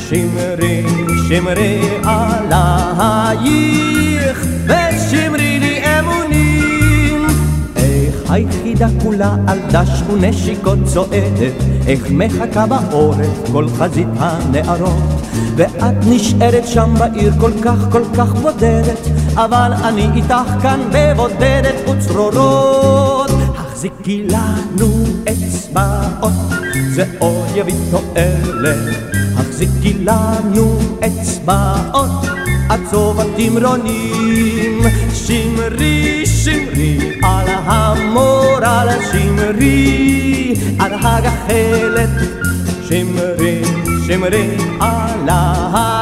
שמרי, 0.09 0.83
שמרי 1.29 1.81
עלייך, 2.03 3.45
ושמרי 4.65 5.59
לי 5.59 5.81
אמונים. 5.99 7.27
איך 7.75 8.31
היחידה 8.79 9.03
כולה 9.03 9.35
על 9.47 9.59
דש 9.71 10.01
ונשיקות 10.13 10.77
צועדת, 10.85 11.53
איך 11.87 12.11
מחכה 12.11 12.65
בעורף 12.65 13.51
כל 13.51 13.67
חזית 13.69 14.07
הנערות. 14.17 15.03
ואת 15.55 15.95
נשארת 16.07 16.67
שם 16.67 16.93
בעיר 16.99 17.33
כל 17.39 17.51
כך 17.61 17.77
כל 17.91 18.03
כך 18.17 18.33
בודדת, 18.33 19.07
אבל 19.33 19.71
אני 19.83 20.07
איתך 20.15 20.61
כאן 20.61 20.79
בבודדת 20.91 21.89
וצרורות. 21.89 23.29
החזיקי 23.55 24.27
לנו 24.27 25.03
אצבעות, 25.23 26.33
זה 26.95 27.05
עוד 27.19 27.45
יביא 27.55 27.75
תועלת. 27.91 28.95
החזיקי 29.37 29.93
לנו 29.93 30.79
אצבעות, 30.99 32.25
סוף 32.91 33.19
התמרונים. 33.19 34.81
שמרי, 35.25 36.25
שמרי 36.25 36.97
על 37.23 37.47
המורל, 38.65 38.89
שמרי 39.11 40.53
על 40.79 40.93
הגחלת. 40.93 42.09
שמרי, 42.89 43.61
שמרי 44.07 44.57
עלייך, 44.79 45.93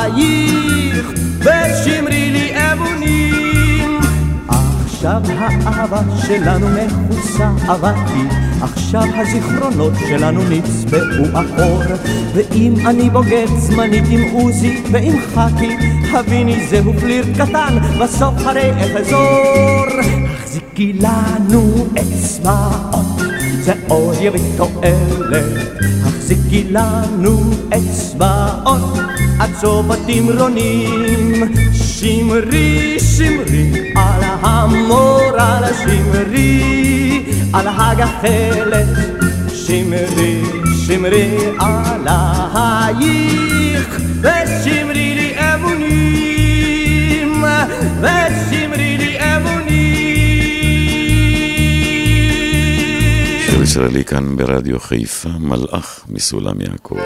ושמרי 1.39 2.31
לי. 2.31 2.52
עכשיו 5.03 5.21
האהבה 5.37 6.01
שלנו 6.27 6.67
מכוסה 6.69 7.49
אבקי, 7.67 8.35
עכשיו 8.61 9.03
הזיכרונות 9.15 9.93
שלנו 10.09 10.41
נצבעו 10.49 11.25
אחור. 11.33 11.81
ואם 12.33 12.73
אני 12.87 13.09
בוגד 13.09 13.47
זמנית 13.57 14.03
עם 14.09 14.21
עוזי 14.33 14.83
ועם 14.91 15.19
חכי, 15.19 15.75
הביני 16.13 16.67
זהו 16.67 16.93
פלירט 16.93 17.27
קטן, 17.37 17.77
בסוף 18.01 18.33
הרי 18.37 18.71
אחזור. 18.71 19.85
החזיקי 20.29 20.93
לנו 20.93 21.87
אצבעות, 21.99 23.21
זה 23.63 23.73
עוד 23.87 24.15
יביא 24.21 24.57
תועלת. 24.57 25.43
החזיקי 26.03 26.63
לנו 26.69 27.41
אצבעות 27.69 28.99
עד 29.39 29.49
סוף 29.61 29.85
התמרונים. 29.89 31.43
שמרי, 31.73 32.99
שמרי 32.99 33.91
על 33.95 34.23
המורל, 34.41 35.63
שמרי 35.83 37.23
על 37.53 37.67
הגחלת. 37.67 38.87
שמרי, 39.53 40.41
שמרי 40.85 41.37
עלייך, 41.59 43.03
ושמרי 44.21 45.22
אמונים. 53.77 53.83
שיר 53.83 53.83
ישראלי 53.83 54.05
כאן 54.05 54.35
ברדיו 54.35 54.79
חיפה, 54.79 55.29
מלאך 55.39 56.05
מסולם 56.09 56.61
יעקב. 56.61 56.97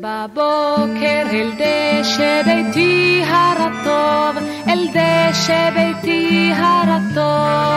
בבוקר 0.00 1.24
אל 1.32 1.50
דשא 1.58 2.42
ביתי 2.46 3.22
הרטוב, 3.26 4.42
אל 4.68 4.86
דשא 4.94 5.70
ביתי 5.70 6.52
הרטוב. 6.54 7.75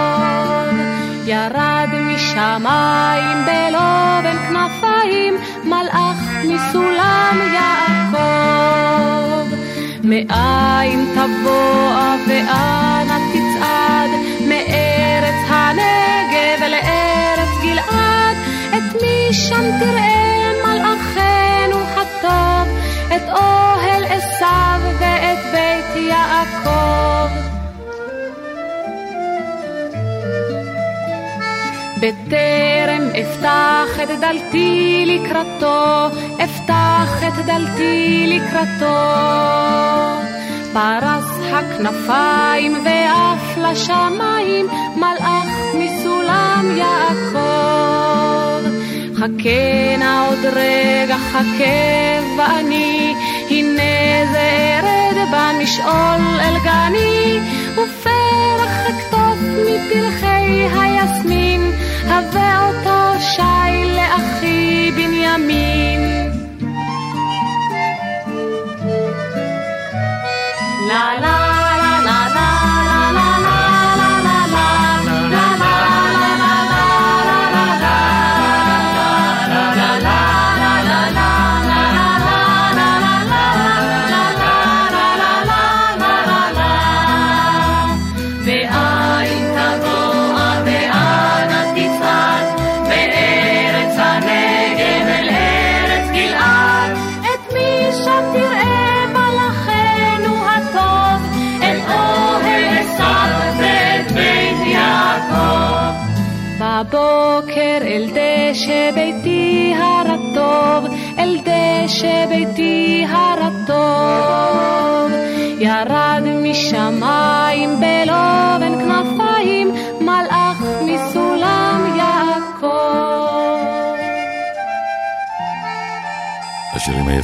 ירד 1.40 1.90
משמיים 1.94 3.38
בלובן 3.46 4.38
כנפיים, 4.48 5.34
מלאך 5.64 6.22
מסולם 6.44 7.38
יעקב. 7.54 8.20
מאין 10.04 11.06
תבוא 11.14 12.16
ואנה 12.28 13.18
תצעד, 13.32 14.10
מארץ 14.48 15.42
הנגב 15.50 16.64
לארץ 16.70 17.54
גלעד, 17.64 18.38
את 18.70 19.02
מי 19.02 19.34
שם 19.34 19.80
תראה 19.80 20.52
מלאכנו 20.66 21.80
הטוב, 21.96 22.68
את 23.16 23.30
אוהל 23.30 24.04
עשיו 24.06 24.80
ואת 25.00 25.40
בית 25.52 25.96
יעקב. 25.96 26.89
בטרם 32.00 33.10
אפתח 33.22 34.00
את 34.04 34.20
דלתי 34.20 35.04
לקראתו, 35.08 36.08
אפתח 36.44 37.24
את 37.28 37.46
דלתי 37.46 38.26
לקראתו. 38.28 39.00
פרס 40.74 41.26
הכנפיים 41.54 42.74
ואף 42.86 43.58
לשמיים, 43.58 44.68
מלאך 44.96 45.50
מסולם 45.74 46.78
יעקב. 46.78 47.40
חכה 49.16 49.98
נא 50.00 50.28
עוד 50.28 50.46
רגע, 50.46 51.18
חכה 51.18 52.38
ואני, 52.38 53.14
הנה 53.50 54.32
זה 54.32 54.80
ארד 54.84 55.28
במשעול 55.32 56.40
אל 56.40 56.58
גני, 56.64 57.40
ופרח 57.72 58.90
אכתוב 58.90 59.38
מפרחי 59.66 60.68
היסמין. 60.80 61.79
הבא 62.10 62.68
אותו 62.68 63.20
שי 63.20 63.96
לאחי 63.96 64.92
בנימין. 64.96 66.19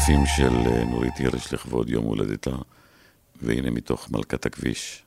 היפים 0.08 0.26
של 0.26 0.56
אה, 0.68 0.84
נורית 0.84 1.18
הירש 1.18 1.54
לכבוד 1.54 1.90
יום 1.90 2.06
הולדתה, 2.06 2.52
והנה 3.42 3.72
מתוך 3.72 4.12
מלכת 4.12 4.46
הכביש, 4.46 5.04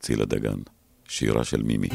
צילה 0.00 0.24
דגן, 0.24 0.58
שירה 1.08 1.44
של 1.44 1.62
מימי. 1.62 1.88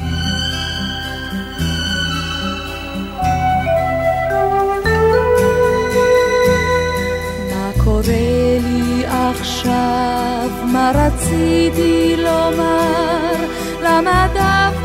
קורה 7.84 8.58
לי 8.62 9.06
עכשיו? 9.06 10.50
מה 10.72 10.92
רציתי 10.94 12.16
לומר, 12.16 13.34
למה 13.82 14.28
דווקא 14.34 14.83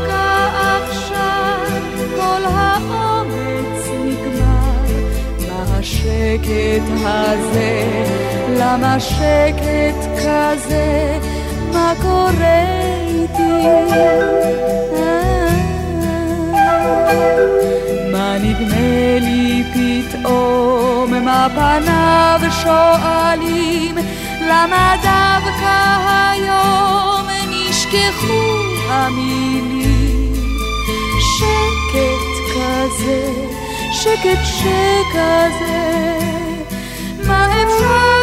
השקט 6.00 6.90
הזה? 7.04 7.84
למה 8.58 9.00
שקט 9.00 10.08
כזה? 10.16 11.18
מה 11.72 11.92
קורה 12.02 12.62
איתי? 13.06 13.66
מה 18.12 18.36
נדמה 18.38 19.18
לי 19.20 19.64
פתאום, 19.74 21.24
מה 21.24 21.48
פניו 21.54 22.40
שואלים, 22.62 23.94
למה 24.48 24.94
דווקא 25.02 25.96
היום 26.32 27.26
נשכחו 27.50 28.42
המילים? 28.88 30.32
שקט 31.36 32.54
כזה, 32.54 33.59
שקט 34.02 34.44
שכזה, 34.44 35.80
מה 37.26 37.46
אפשר 37.46 38.19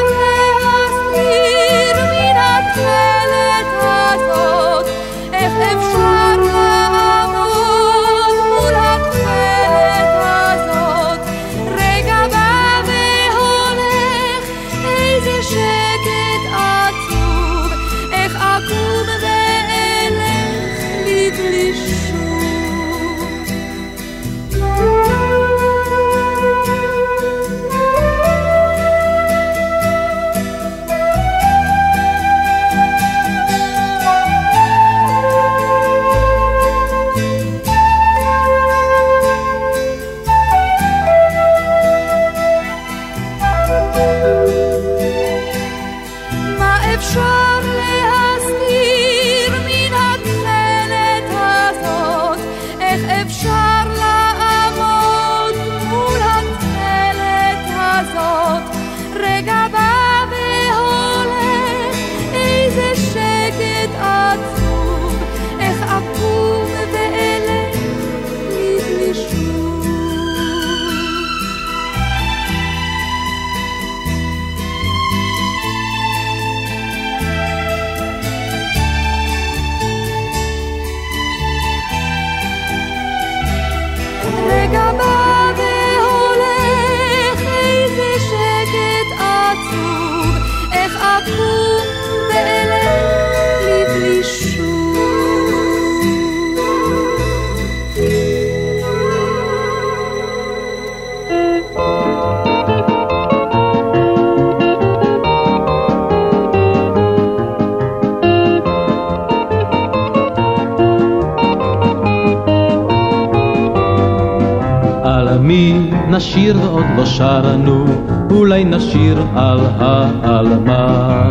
נשיר 116.38 116.58
ועוד 116.62 116.86
לא 116.98 117.06
שרנו, 117.06 117.86
אולי 118.32 118.64
נשיר 118.64 119.18
על 119.36 119.60
העלמה. 119.80 121.30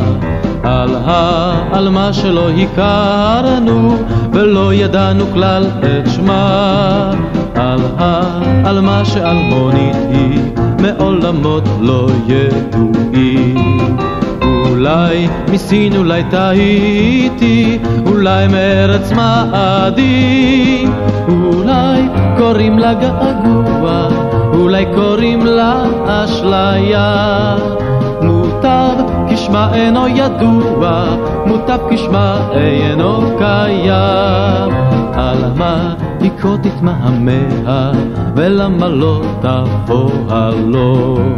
על 0.63 0.91
העלמה 1.05 2.13
שלא 2.13 2.51
הכרנו, 2.51 3.97
ולא 4.33 4.75
ידענו 4.75 5.25
כלל 5.33 5.67
את 5.81 6.11
שמה. 6.11 7.11
על 7.55 7.81
העלמה 7.99 9.05
שאלמונית 9.05 9.97
היא, 10.11 10.41
מעולמות 10.81 11.69
לא 11.81 12.09
ידועים. 12.27 13.97
אולי 14.69 15.29
מסין, 15.53 15.97
אולי 15.97 16.23
טעיתי, 16.31 17.79
אולי 18.07 18.47
מארץ 18.47 19.13
מאדים, 19.13 20.93
אולי 21.29 22.03
קוראים 22.39 22.79
לה 22.79 22.95
געגוע, 22.95 24.09
אולי 24.55 24.87
קוראים 24.95 25.47
לה 25.47 25.85
אשליה. 26.07 27.57
מוטב 28.23 28.95
כשמה 29.29 29.75
אינו 29.75 30.09
ידוע, 30.09 31.05
מוטב 31.47 31.79
כשמה 31.91 32.49
אינו 32.53 33.37
קיים. 33.39 34.73
על 35.17 35.53
מה 35.57 35.95
לקרוא 36.21 36.57
תתמהמה, 36.57 37.93
ולמה 38.37 38.89
לא 38.89 39.23
תבוא 39.41 40.11
הלום. 40.29 41.37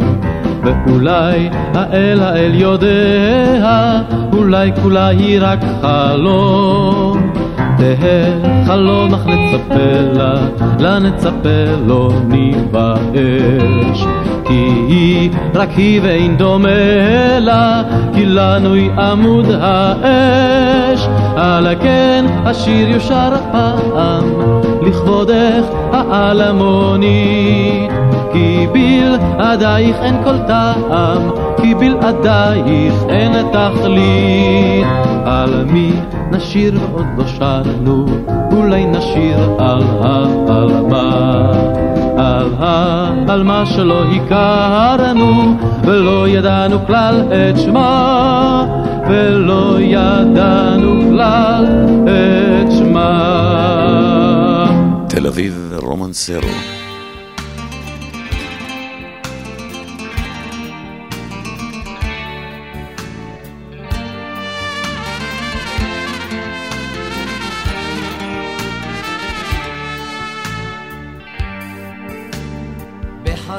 ואולי 0.63 1.49
האל 1.73 2.19
האל 2.21 2.51
יודע, 2.53 4.01
אולי 4.33 4.71
כולה 4.81 5.07
היא 5.07 5.39
רק 5.41 5.59
חלום. 5.81 7.18
תהא 7.79 8.49
אך 9.13 9.27
נצפה 9.27 9.99
לה, 10.13 10.33
לה 10.79 10.99
נצפה 10.99 11.83
לא 11.87 12.11
ניבאש. 12.27 14.05
כי 14.45 14.69
היא 14.87 15.29
רק 15.55 15.69
היא 15.77 15.99
ואין 16.03 16.37
דומה 16.37 17.39
לה, 17.39 17.83
כי 18.13 18.25
לנו 18.25 18.73
היא 18.73 18.91
עמוד 18.91 19.45
האש. 19.61 21.07
על 21.35 21.67
כן 21.81 22.25
השיר 22.45 22.89
יושר 22.89 23.31
פעם, 23.51 24.23
לכבודך 24.81 25.65
העלמונית. 25.91 27.91
בלעדייך 28.73 29.95
אין 30.01 30.23
כל 30.23 30.37
טעם, 30.47 31.29
כי 31.61 31.75
בלעדייך 31.75 32.93
אין 33.09 33.31
תכלית. 33.51 34.87
על 35.25 35.65
מי 35.65 35.91
נשיר 36.31 36.79
ועוד 36.81 37.05
לא 37.17 37.27
שרנו, 37.27 38.05
אולי 38.51 38.85
נשיר 38.85 39.55
על 39.57 39.83
העלמה. 40.01 41.51
על 42.17 42.53
העלמה 42.59 43.65
שלא 43.65 44.03
הכרנו, 44.03 45.55
ולא 45.83 46.27
ידענו 46.27 46.85
כלל 46.87 47.23
את 47.31 47.59
שמה, 47.59 48.65
ולא 49.09 49.77
ידענו 49.79 51.01
כלל 51.09 51.65
את 52.03 52.71
שמה. 52.71 53.09
תל 55.07 55.27
אביב 55.27 55.73
רומנסרו 55.81 56.78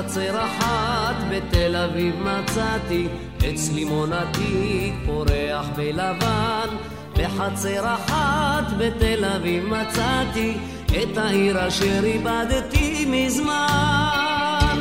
בחצר 0.00 0.44
אחת 0.44 1.14
בתל 1.30 1.76
אביב 1.76 2.14
מצאתי 2.20 3.08
עץ 3.42 3.70
לימונתי 3.74 4.92
פורח 5.06 5.66
בלבן. 5.76 6.68
בחצר 7.16 7.94
אחת 7.94 8.64
בתל 8.78 9.24
אביב 9.24 9.64
מצאתי 9.64 10.56
את 10.88 11.18
העיר 11.18 11.68
אשר 11.68 12.04
איבדתי 12.04 13.06
מזמן. 13.08 14.78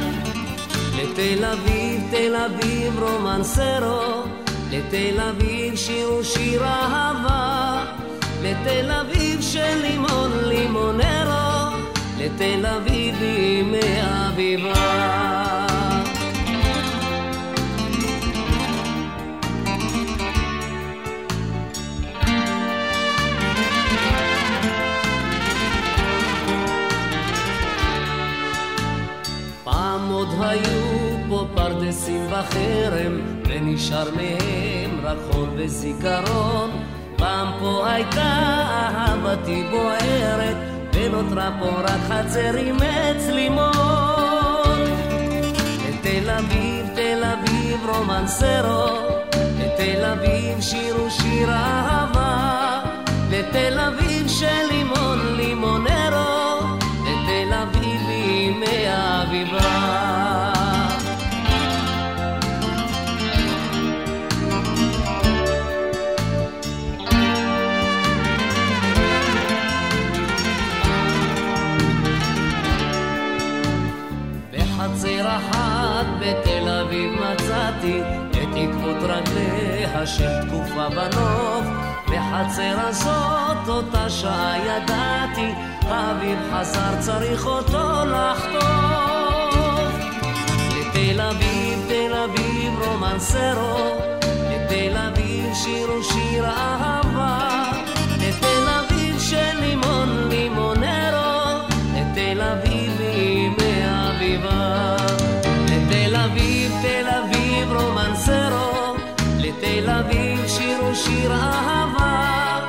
לתל 0.95 1.45
אביב, 1.45 2.01
תל 2.11 2.35
אביב 2.35 2.99
רומנסרו 3.03 4.23
לתל 4.71 5.19
אביב 5.29 5.75
שיר 5.75 6.13
ושיר 6.13 6.63
אהבה. 6.63 7.85
לתל 8.43 8.91
אביב 8.91 9.41
של 9.41 9.81
לימון 9.81 10.31
לימונרו 10.43 11.38
לתל 12.19 12.65
אביב 12.65 13.15
בימי 13.19 13.79
אביבה. 14.01 14.73
פעם 29.63 30.09
עוד 30.09 30.27
היו 30.39 31.17
פה 31.29 31.45
פרדסים 31.55 32.27
בחרם, 32.31 33.19
ונשאר 33.47 34.07
מהם 34.15 34.99
רק 35.03 35.17
חול 35.31 35.49
וזיכרון. 35.57 36.69
פעם 37.15 37.47
פה 37.59 37.87
הייתה 37.91 38.31
אהבתי 38.95 39.63
בוערת, 39.71 40.57
ונותרה 41.05 41.49
פה 41.59 41.65
רק 41.65 42.01
חצר 42.09 42.57
עם 42.57 42.77
עץ 42.81 43.27
לימון. 43.27 44.79
לתל 45.89 46.29
אביב, 46.29 46.85
תל 46.95 47.23
אביב 47.23 47.85
רומנסרו, 47.85 48.87
לתל 49.59 50.05
אביב 50.05 50.61
שיר 50.61 51.03
ושיר 51.03 51.49
אהבה, 51.49 52.81
לתל 53.31 53.79
אביב 53.79 54.08
של 80.17 80.47
תקופה 80.47 80.89
בנוף 80.89 81.65
בחצר 82.07 82.75
הזאת 82.87 83.67
אותה 83.67 84.09
שעה 84.09 84.55
ידעתי 84.65 85.53
האביב 85.81 86.39
חזר 86.53 86.99
צריך 86.99 87.45
אותו 87.45 88.05
לחטוף. 88.05 89.93
לתל 90.79 91.21
אביב, 91.21 91.85
תל 91.87 92.13
אביב 92.13 92.79
רומנסרו 92.81 93.99
לתל 94.51 94.97
אביב 94.97 95.53
שיר 95.53 95.91
ושיר 95.91 96.45
אהבה. 96.45 97.63
לתל 98.17 98.67
אביב 98.79 99.19
של 99.19 99.59
לימון 99.59 100.27
לימונרו 100.29 101.59
לתל 101.95 102.41
אביב 102.41 102.97
בימי 102.97 103.83
אביבה. 104.09 104.95
לתל 105.65 106.15
אביב, 106.15 106.71
תל 106.81 107.07
אביב 107.07 107.71
רומנסרו 107.71 108.68
לתל 109.59 109.89
אביב 109.89 110.47
שיר 110.47 110.83
ושיר 110.85 111.31
אהבה 111.31 112.68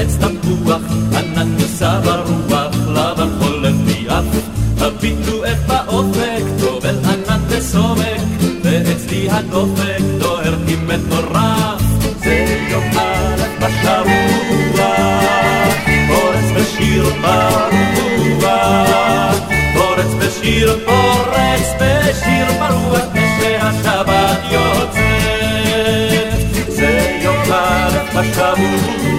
עץ 0.00 0.16
תפוח, 0.16 0.82
ענן 1.16 1.48
נוסע 1.58 2.00
ברוח, 2.00 2.74
לבן 2.88 3.28
חולף 3.40 3.74
ביעף. 3.86 4.24
הביטו 4.80 5.44
איך 5.44 5.58
באופק, 5.66 6.42
טובל 6.60 6.96
ענן 7.04 7.40
וסומק, 7.48 8.20
ואצלי 8.62 9.30
הדופק 9.30 10.00
דוהר 10.18 10.54
כמעט 10.66 11.00
מורף. 11.08 11.82
זה 12.24 12.66
יום 12.70 12.84
א' 12.98 13.42
בשבוע, 13.60 14.86
פורץ 16.08 16.48
בשיר 16.56 17.04
ברוח, 17.22 18.48
פורץ 19.74 20.14
בשיר, 20.18 20.78
פורץ 20.86 21.68
בשיר 21.80 22.46
ברוח, 22.58 23.06
כשהשבת 23.14 24.40
יוצאת. 24.50 26.30
זה 26.68 27.18
יום 27.22 27.52
א' 27.52 28.20
בשבוע. 28.20 29.09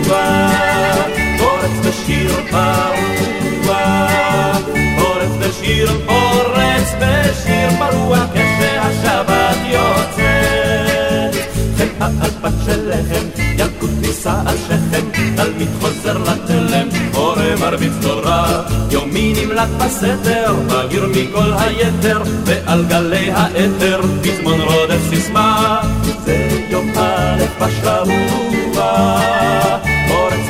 בשיר 2.32 2.52
פרוע, 2.52 4.08
פורץ 4.98 5.32
בשיר, 5.40 5.90
פורץ 6.08 6.94
בשיר 7.00 7.70
פרוע, 7.80 8.20
כשהשבת 8.34 9.58
יוצאת. 9.66 11.36
חמאה 11.78 12.08
על 12.22 12.30
פת 12.42 12.52
של 12.66 12.90
לחם, 12.90 13.42
ילקוט 13.58 13.90
נישא 14.02 14.36
על 14.46 14.58
שכם, 14.58 15.06
תלמיד 15.36 15.68
חוזר 15.82 16.18
לתלם, 16.18 16.88
הורה 17.14 17.56
מרביץ 17.60 17.94
תורה. 18.02 18.64
יומי 18.92 19.34
נמלט 19.38 19.70
בסתר, 19.78 20.56
בגיר 20.68 21.08
מכל 21.08 21.54
היתר, 21.58 22.22
ועל 22.46 22.86
גלי 22.90 23.32
האתר, 23.32 24.02
פזמון 24.24 24.62
רודף 24.62 25.10
סיסמה. 25.10 25.82
זה 26.26 26.48
יום 26.70 26.92
א' 26.96 27.44
בשבוע. 27.60 28.62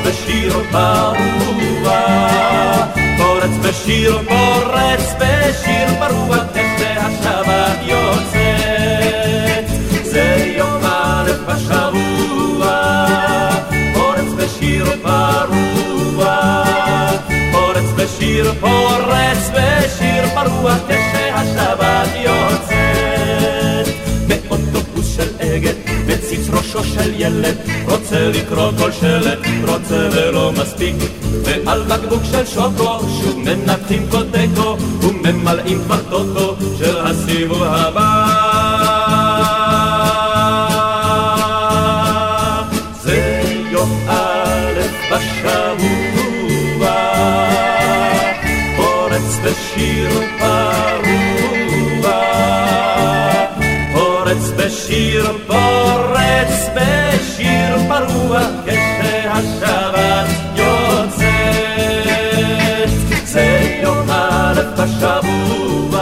בשיר 0.04 0.58
ברוע, 0.72 2.00
פורץ 3.18 3.50
בשיר, 3.62 4.18
פורץ 4.28 5.14
בשיר 5.18 5.88
ברוח, 6.00 6.44
כשהשבת 6.54 7.78
יוצאת, 7.82 9.64
זה 10.04 10.52
יום 10.56 10.84
א' 10.84 11.30
בשבוע, 11.46 12.66
פורץ 13.94 14.32
בשיר 14.36 14.84
ברוע, 15.02 16.62
פורץ 17.52 17.90
בשיר, 17.96 18.52
פורץ 18.60 19.50
בשיר 19.54 20.24
ברוח, 20.34 20.78
כשהשבת 20.88 22.08
יוצאת, 22.16 23.88
באוטובוס 24.26 25.16
של 25.16 25.28
אגד, 25.40 25.74
בציץ 26.06 26.48
ראשו 26.50 26.84
של 26.84 27.12
ילד, 27.20 27.71
רוצה 28.12 28.28
לקרוא 28.28 28.70
כל 28.78 28.92
שלט, 28.92 29.38
רוצה 29.68 30.08
ולא 30.12 30.52
מספיק, 30.52 30.94
ועל 31.44 31.82
בקבוק 31.82 32.22
של 32.30 32.46
שוקו, 32.46 32.98
שוב 33.00 33.38
מנתחים 33.38 34.06
קודקו, 34.10 34.76
וממלאים 35.02 35.78
כבר 35.84 36.02
טוטו 36.10 36.56
של 36.78 36.98
הסיבוב 36.98 37.62
הבא. 37.62 38.26
זה 43.02 43.42
יום 43.70 44.08
א' 44.08 44.80
בשבוע, 45.10 46.12
בשבוע, 64.82 65.98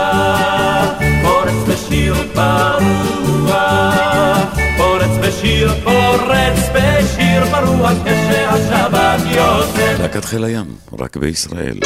פורץ 1.23 1.63
בשיר 1.67 2.15
פרוע, 2.33 3.91
פורץ 4.77 5.17
בשיר, 5.21 5.69
פורץ 5.83 6.69
בשיר 6.73 7.45
פרוע, 7.51 7.89
כשהשבת 8.05 9.19
יוצאת. 9.25 9.99
להקת 9.99 10.25
חיל 10.25 10.43
הים, 10.43 10.65
רק 10.99 11.17
בישראל. 11.17 11.77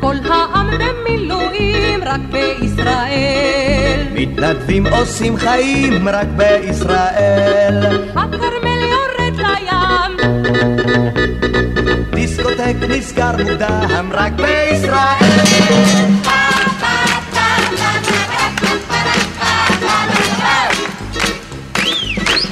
כל 0.00 0.16
העם 0.28 0.70
במילואים 0.78 2.00
רק 2.06 2.20
בישראל. 2.30 4.06
מתנדבים 4.14 4.86
עושים 4.86 5.36
חיים 5.36 6.08
רק 6.08 6.26
בישראל. 6.36 8.10
נסגר 12.90 13.30
מוקדם 13.36 14.10
רק 14.12 14.32
בישראל. 14.32 15.40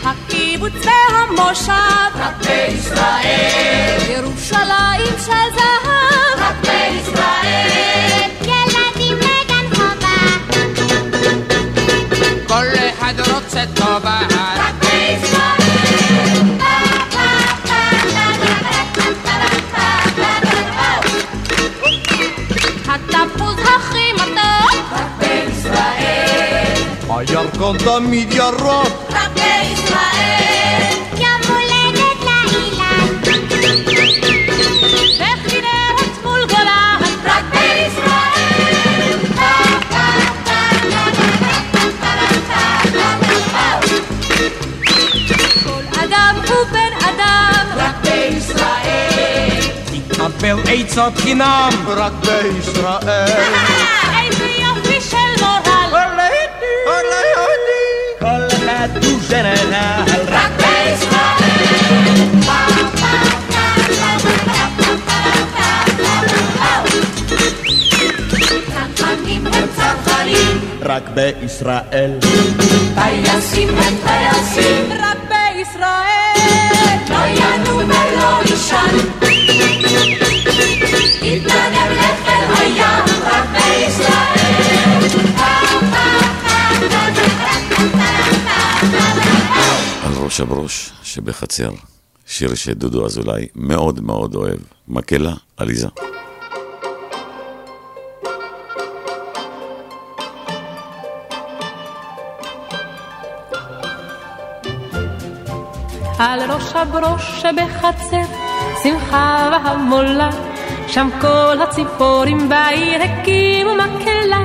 הקיבוץ 0.04 0.72
והמושב 0.72 2.10
רק 2.14 2.36
בישראל. 2.38 3.98
ירושלים 4.10 5.14
של 5.24 5.48
זהב 5.54 6.38
רק 6.38 6.54
בישראל. 6.60 8.30
ילדים 8.42 9.16
לגן 9.16 9.74
חובה 9.74 10.18
כל 12.46 12.66
אחד 12.90 13.14
רוצה 13.20 13.64
טובה. 13.74 14.37
הירקון 27.60 27.76
תמיד 27.78 28.32
ירוק. 28.32 28.88
רק 29.10 29.30
בישראל. 29.34 30.92
יום 31.16 31.40
הולדת 31.48 32.20
לאילן. 32.24 33.22
וכנרת 35.14 36.24
מול 36.24 36.40
גולן. 36.48 37.00
רק 37.24 37.44
בישראל. 37.50 39.18
כל 45.64 46.00
אדם 46.04 46.34
הוא 46.48 46.66
בן 46.72 47.06
אדם. 47.08 47.66
רק 47.76 47.94
בישראל. 48.02 49.60
תקבל 50.12 50.60
עצות 50.66 51.16
חינם 51.16 51.70
רק 51.86 52.12
בישראל. 52.12 54.07
tu 58.86 59.10
general. 59.30 60.06
רק 70.82 71.08
בישראל. 71.14 72.10
טייסים 72.94 73.68
הם 73.68 73.94
טייסים, 74.06 74.92
רק 74.92 75.18
בישראל. 75.28 76.98
לא 77.10 77.24
ינו 77.26 77.78
ולא 77.78 78.40
ישן. 78.44 79.67
ראש 90.28 90.40
הברוש 90.40 90.92
שבחצר, 91.02 91.70
שיר 92.26 92.54
שדודו 92.54 93.06
אזולאי 93.06 93.46
מאוד 93.54 94.00
מאוד 94.00 94.34
אוהב. 94.34 94.58
מקהלה, 94.88 95.32
עליזה. 95.56 95.88
על 106.18 106.50
ראש 106.50 106.72
הברוש 106.74 107.42
שבחצר, 107.42 108.34
שמחה 108.82 109.50
והמולה, 109.64 110.30
שם 110.88 111.08
כל 111.20 111.62
הציפורים 111.62 112.48
בעיר 112.48 113.02
הקימו 113.02 113.74
מקהלה. 113.74 114.42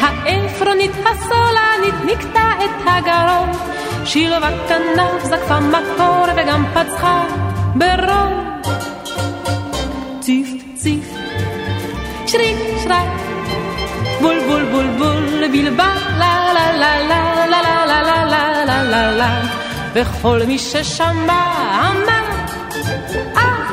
העפרונית 0.00 0.90
הסולנית 0.90 1.94
נקטע 2.06 2.52
את 2.64 2.86
הגרון, 2.86 3.81
שילבה 4.04 4.48
כנף 4.68 5.24
זקפה 5.24 5.60
מקור 5.60 6.24
וגם 6.36 6.64
פצחה 6.74 7.24
ברון. 7.74 8.60
ציף 10.20 10.48
ציף, 10.74 11.14
שריק 12.26 12.56
שרק, 12.82 13.06
בול 14.20 14.40
בול 14.48 14.64
בול 14.64 14.86
בול, 14.98 15.48
בלבל, 15.52 15.84
לה 16.18 16.52
לה 16.54 16.72
לה 16.72 17.02
לה 17.02 17.46
לה 17.46 17.62
לה 17.62 17.84
לה 17.86 18.02
לה 18.02 18.24
לה 18.24 18.64
לה 18.64 18.82
לה 18.82 19.12
לה 19.12 19.40
וכל 19.94 20.40
מי 20.46 20.58
ששמע 20.58 21.52
אמר, 21.90 22.26
אה, 23.36 23.66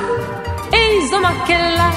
איזו 0.74 1.18
מקהלה. 1.20 1.92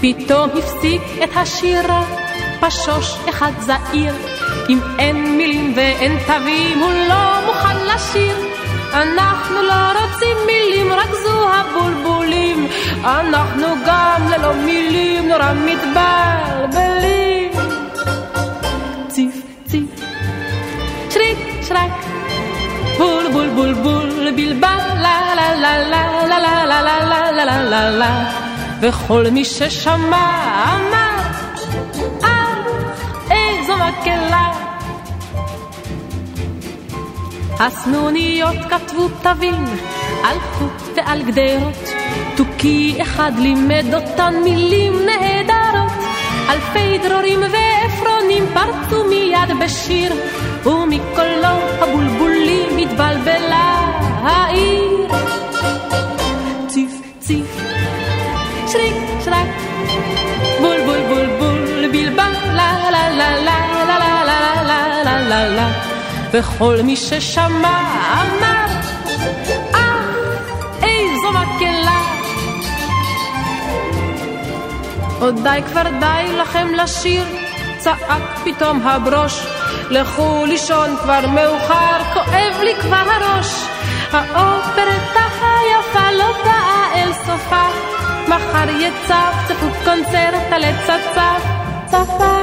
פתאום 0.00 0.50
הפסיק 0.58 1.02
את 1.24 1.36
השירה, 1.36 2.04
פשוש 2.60 3.16
אחד 3.28 3.52
זעיר, 3.60 4.14
אם 4.68 4.78
אין 4.98 5.36
מילים 5.36 5.72
ואין 5.76 6.18
תווים, 6.26 6.78
הוא 6.78 6.92
לא 7.08 7.46
מוכן 7.46 7.76
לשיר. 7.94 8.36
אנחנו 8.92 9.62
לא 9.62 10.00
רוצים 10.00 10.36
מילים, 10.46 10.92
רק 10.92 11.10
זו 11.24 11.48
הבולבולים. 11.52 12.66
אנחנו 13.04 13.66
גם 13.86 14.28
ללא 14.30 14.54
מילים 14.54 15.28
נורא 15.28 15.52
מתבלבלים. 15.52 17.50
ציף 19.08 19.34
ציף, 19.66 19.84
שריק 21.10 21.38
שרק, 21.62 21.90
בול 22.98 23.24
בול 23.32 23.48
בול 23.48 23.74
בול 23.74 24.30
בלבל, 24.36 24.78
לה 25.02 25.34
לה 25.34 25.56
לה 25.56 25.78
לה 25.78 26.26
לה 26.26 26.40
לה 26.40 26.64
לה 26.64 26.82
לה 26.82 27.00
לה 27.04 27.32
לה 27.32 27.44
לה 27.44 27.62
לה 27.62 27.90
לה 27.90 28.30
וכל 28.80 29.26
מי 29.32 29.44
ששמע 29.44 30.26
אמר, 30.74 31.16
אה, 32.24 32.54
איזו 33.30 33.74
מקהלה 33.76 34.45
הסנוניות 37.58 38.56
כתבו 38.70 39.08
תווים 39.22 39.64
על 40.24 40.40
חוט 40.40 40.96
ועל 40.96 41.22
גדרות, 41.22 41.88
תוכי 42.36 42.98
אחד 43.02 43.32
לימד 43.38 43.94
אותן 43.94 44.34
מילים 44.44 44.92
נהדרות. 45.06 45.92
אלפי 46.48 46.98
דרורים 46.98 47.40
ועפרונים 47.40 48.46
פרצו 48.54 49.04
מיד 49.04 49.58
בשיר, 49.64 50.12
ומקולו 50.64 51.56
הבולבולים 51.80 52.78
התבלבלה 52.78 53.90
העיר. 54.22 55.06
ציף 56.66 56.90
ציף, 57.18 57.60
שריק 58.66 58.94
שרק, 59.24 59.48
בול 60.60 60.76
בול 60.86 61.00
בול 61.08 61.26
בול, 61.38 61.88
בלבל, 61.92 62.32
לה 62.56 62.90
לה 62.90 63.10
לה 63.10 63.30
לה 63.40 63.40
לה 63.40 63.98
לה 63.98 64.24
לה 64.24 65.02
לה 65.04 65.20
לה 65.20 65.48
לה 65.48 65.85
וכל 66.38 66.78
מי 66.84 66.96
ששמע 66.96 67.80
אמר, 68.12 68.66
אה, 69.74 70.12
איזו 70.82 71.30
מקהלה. 71.30 72.00
עוד 75.20 75.34
די 75.42 75.60
כבר 75.66 75.82
די 76.00 76.36
לכם 76.36 76.68
לשיר, 76.74 77.24
צעק 77.78 78.22
פתאום 78.44 78.86
הברוש. 78.86 79.46
לכו 79.90 80.44
לישון 80.46 80.96
כבר 81.02 81.26
מאוחר, 81.26 82.02
כואב 82.14 82.60
לי 82.64 82.74
כבר 82.74 83.06
הראש. 83.16 83.66
האופרטה 84.12 85.26
היפה 85.40 86.12
לא 86.12 86.32
באה 86.44 86.94
אל 86.94 87.12
סופה, 87.12 87.66
מחר 88.28 88.68
יצפצפו 88.70 89.66
קונצרט 89.84 90.52
על 90.52 90.64
עץ 90.64 90.90
הצף, 90.90 91.44
צפה. 91.86 92.36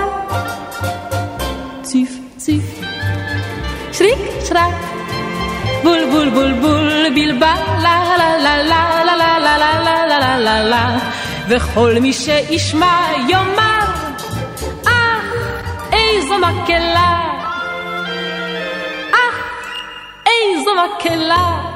ציף 1.81 2.09
ציף, 2.37 2.82
בול 5.83 5.99
בול 6.11 6.29
בול 6.29 6.53
בול 6.53 7.09
בלבל, 7.15 7.47
לה 7.83 8.03
לה 8.17 8.37
לה 8.37 8.63
לה 8.63 9.03
לה 9.03 9.15
לה 9.17 9.37
לה 9.37 9.57
לה 9.57 9.77
לה 9.77 10.07
לה 10.07 10.19
לה 10.19 10.37
לה 10.37 10.63
לה 10.63 10.97
וכל 11.47 11.95
מי 12.01 12.13
שישמע 12.13 12.97
יאמר, 13.29 13.85
אך 14.85 15.25
איזו 15.91 16.37
מקהלה, 16.37 17.19
אך 19.11 19.35
איזו 20.25 20.71
מקהלה. 20.73 21.73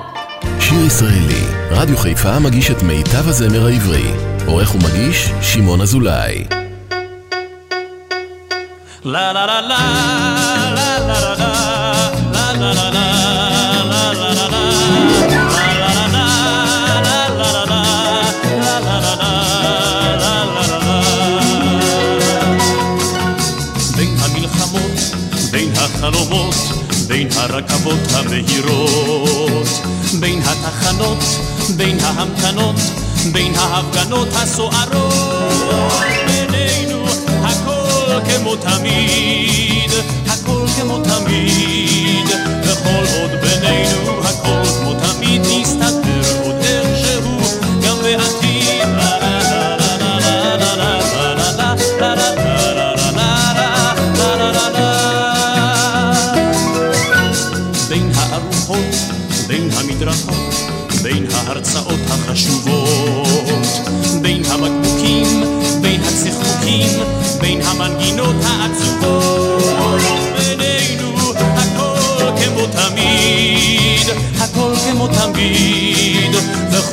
שיר 0.60 0.86
ישראלי, 0.86 1.44
רדיו 1.72 1.98
חיפה 1.98 2.40
מגיש 2.40 2.72
את 2.72 2.84
מיטב 2.84 3.28
הזמר 3.28 3.66
העברי. 3.66 4.12
עורך 4.46 4.76
ומגיש, 4.76 5.30
שמעון 5.42 5.82
אזולאי. 5.82 6.46
La 9.04 9.32
la 9.32 9.46
la 9.52 9.60
la 9.72 9.80
la 10.78 10.90
la 11.08 11.20
la 11.20 11.20
la 11.40 11.52
la 12.34 12.72
la 12.76 12.90
la 12.96 13.07
בין 27.08 27.28
הרכבות 27.36 28.00
המהירות, 28.14 29.68
בין 30.20 30.40
התחנות, 30.44 31.24
בין 31.78 31.98
ההמתנות, 32.00 32.76
בין 33.32 33.54
ההפגנות 33.56 34.28
הסוערות, 34.34 35.67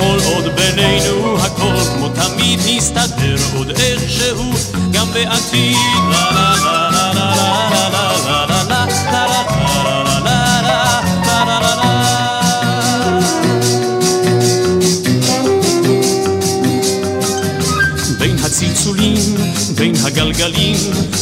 וכל 0.04 0.18
עוד 0.24 0.44
בינינו 0.56 1.38
הכל 1.38 1.76
כמו 1.94 2.08
תמיד 2.08 2.60
נסתדר 2.66 3.36
עוד 3.56 3.70
איכשהו 3.70 4.52
גם 4.92 5.06
בעתיד. 5.12 5.76
לה 6.10 6.54
בין 19.74 19.94
הגלגלים, 20.04 20.76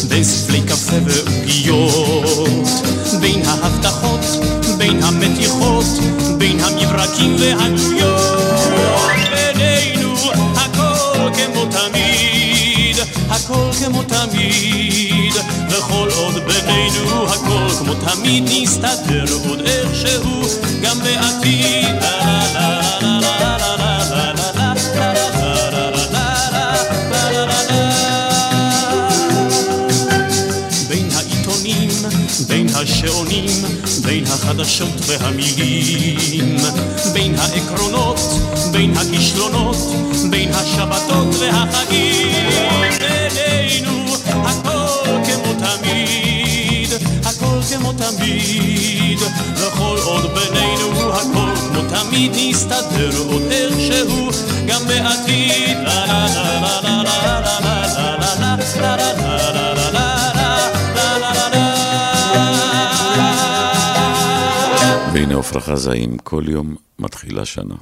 בין 0.09 0.25
ספלי 0.25 0.61
קפה 0.61 0.97
ועוגיות, 1.07 2.69
בין 3.21 3.43
ההבטחות, 3.47 4.21
בין 4.79 5.03
המתיחות, 5.03 5.87
בין 6.39 6.61
המברקים 6.61 7.37
והגלויות, 7.39 8.12
כמו 13.79 14.03
תמיד, 14.03 15.35
וכל 15.71 16.09
עוד 16.17 16.35
בינינו 16.35 17.29
הכל 17.29 17.69
כמו 17.79 17.95
תמיד 17.95 18.45
נסתדר 18.47 19.25
עוד 19.49 19.61
איכשהו 19.61 20.43
גם 20.83 20.99
בעתיד. 20.99 22.03
בין 30.89 31.09
העיתונים, 31.17 31.89
בין 32.49 32.67
השעונים, 32.75 33.51
בין 34.03 34.25
החדשות 34.27 35.01
והמילים, 35.07 36.57
בין 37.13 37.35
העקרונות, 37.39 38.21
בין 38.73 38.97
הכישלונות, 38.97 39.77
בין 40.31 40.51
השבתות 40.55 41.35
והחגים. 41.41 42.33
כמו 47.83 47.93
תמיד, 47.93 49.19
וכל 49.57 49.99
עוד 50.05 50.31
בינינו 50.35 51.13
הכל 51.13 51.57
כמו 51.57 51.83
תמיד 51.89 52.33
נסתדר 52.35 53.11
עוד 53.27 53.43
איכשהו 53.43 54.29
גם 54.67 54.81
בעתיד. 54.89 55.79
והנה 65.13 65.39
עפרה 65.39 65.61
חזה 65.61 65.93
עם 65.93 66.19
כל 66.19 66.45
יום 66.49 66.75
מתחילה 66.99 67.45
שנה. 67.45 67.75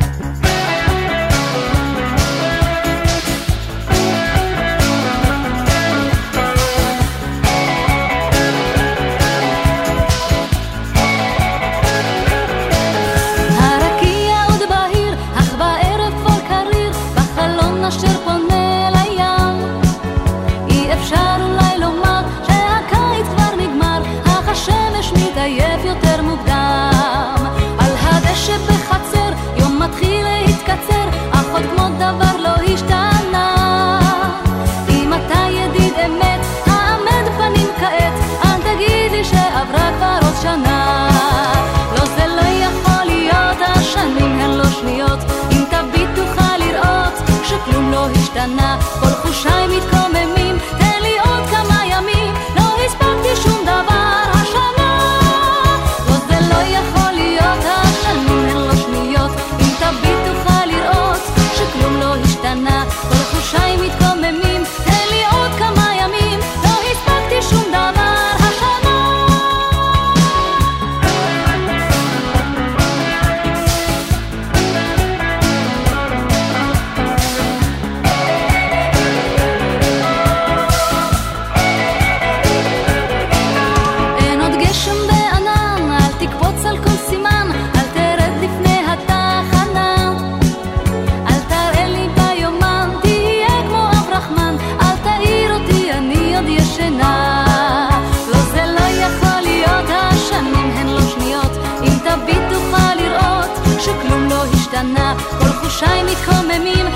חושיי 105.81 106.03
מתקוממים, 106.03 106.87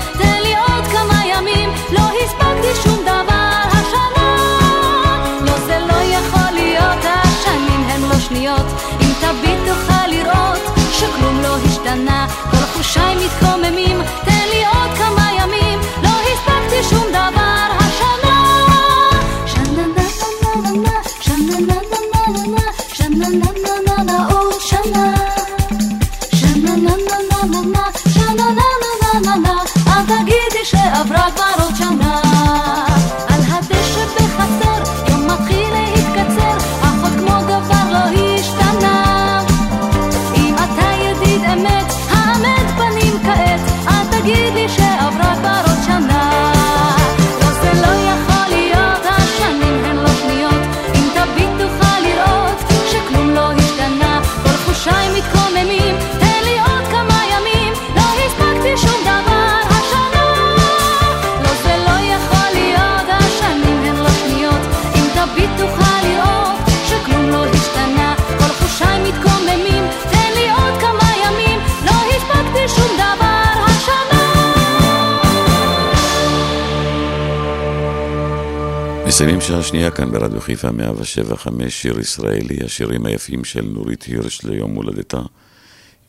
מסיימים 79.75 79.91
שעה 79.91 79.91
שנייה 79.91 79.91
כאן 79.91 80.11
ברדיו 80.11 80.41
חיפה 80.41 80.71
175, 80.71 81.81
שיר 81.81 81.99
ישראלי, 81.99 82.63
השירים 82.65 83.05
היפים 83.05 83.43
של 83.43 83.61
נורית 83.61 84.03
הירש 84.03 84.43
ליום 84.43 84.75
הולדתה. 84.75 85.21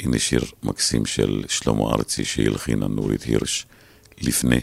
הנה 0.01 0.19
שיר 0.19 0.45
מקסים 0.63 1.07
של 1.07 1.45
שלמה 1.49 1.85
ארצי 1.85 2.25
שהלחינה 2.25 2.89
נורית 2.89 3.23
הירש 3.23 3.67
לפני, 4.21 4.61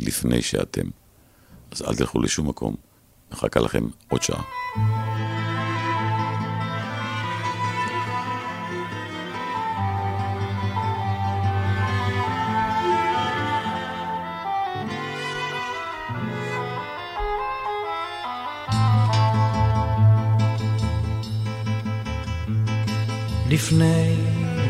לפני 0.00 0.42
שאתם. 0.42 0.86
אז 1.70 1.82
אל 1.82 1.94
תלכו 1.94 2.20
לשום 2.20 2.48
מקום, 2.48 2.74
מחכה 3.32 3.60
לכם 3.60 3.84
עוד 4.08 4.22
שעה. 4.22 4.42
לפני, 23.56 24.14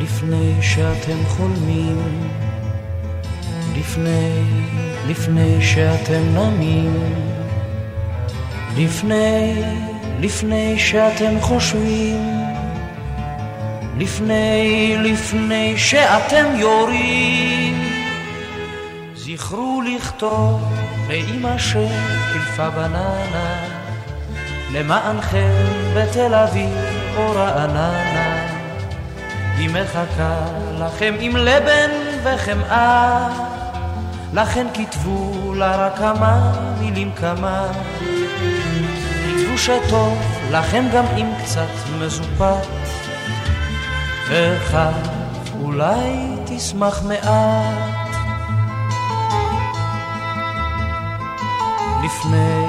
לפני 0.03 0.63
שאתם 0.63 1.25
חולמים, 1.29 2.29
לפני, 3.79 4.43
לפני 5.07 5.63
שאתם 5.63 6.23
נמים, 6.35 6.95
לפני, 8.77 9.63
לפני 10.21 10.79
שאתם 10.79 11.41
חושבים, 11.41 12.17
לפני, 13.99 14.97
לפני 14.99 15.79
שאתם 15.79 16.47
יורים, 16.59 17.91
זכרו 19.15 19.83
לכתוב 19.83 20.75
לאמא 21.09 21.59
שקילפה 21.59 22.71
בננה, 22.71 23.65
למענכם 24.73 25.53
בתל 25.97 26.35
אביב 26.35 26.77
או 27.17 27.33
רעננה. 27.33 28.36
היא 29.67 29.75
מחכה 29.75 30.37
לכם 30.79 31.15
עם 31.21 31.37
לבן 31.37 31.91
וחמאה, 32.23 33.29
לכן 34.33 34.67
כתבו 34.75 35.55
לה 35.55 35.77
רק 35.77 35.99
כמה 35.99 36.53
מילים 36.81 37.13
כמה. 37.13 37.67
כתבו 39.25 39.59
שטוב 39.59 40.19
לכם 40.51 40.85
גם 40.95 41.05
עם 41.17 41.27
קצת 41.43 41.69
מזופת, 41.99 42.67
וכך 44.29 44.93
אולי 45.63 46.37
תשמח 46.45 47.03
מעט. 47.03 47.97
לפני, 52.05 52.67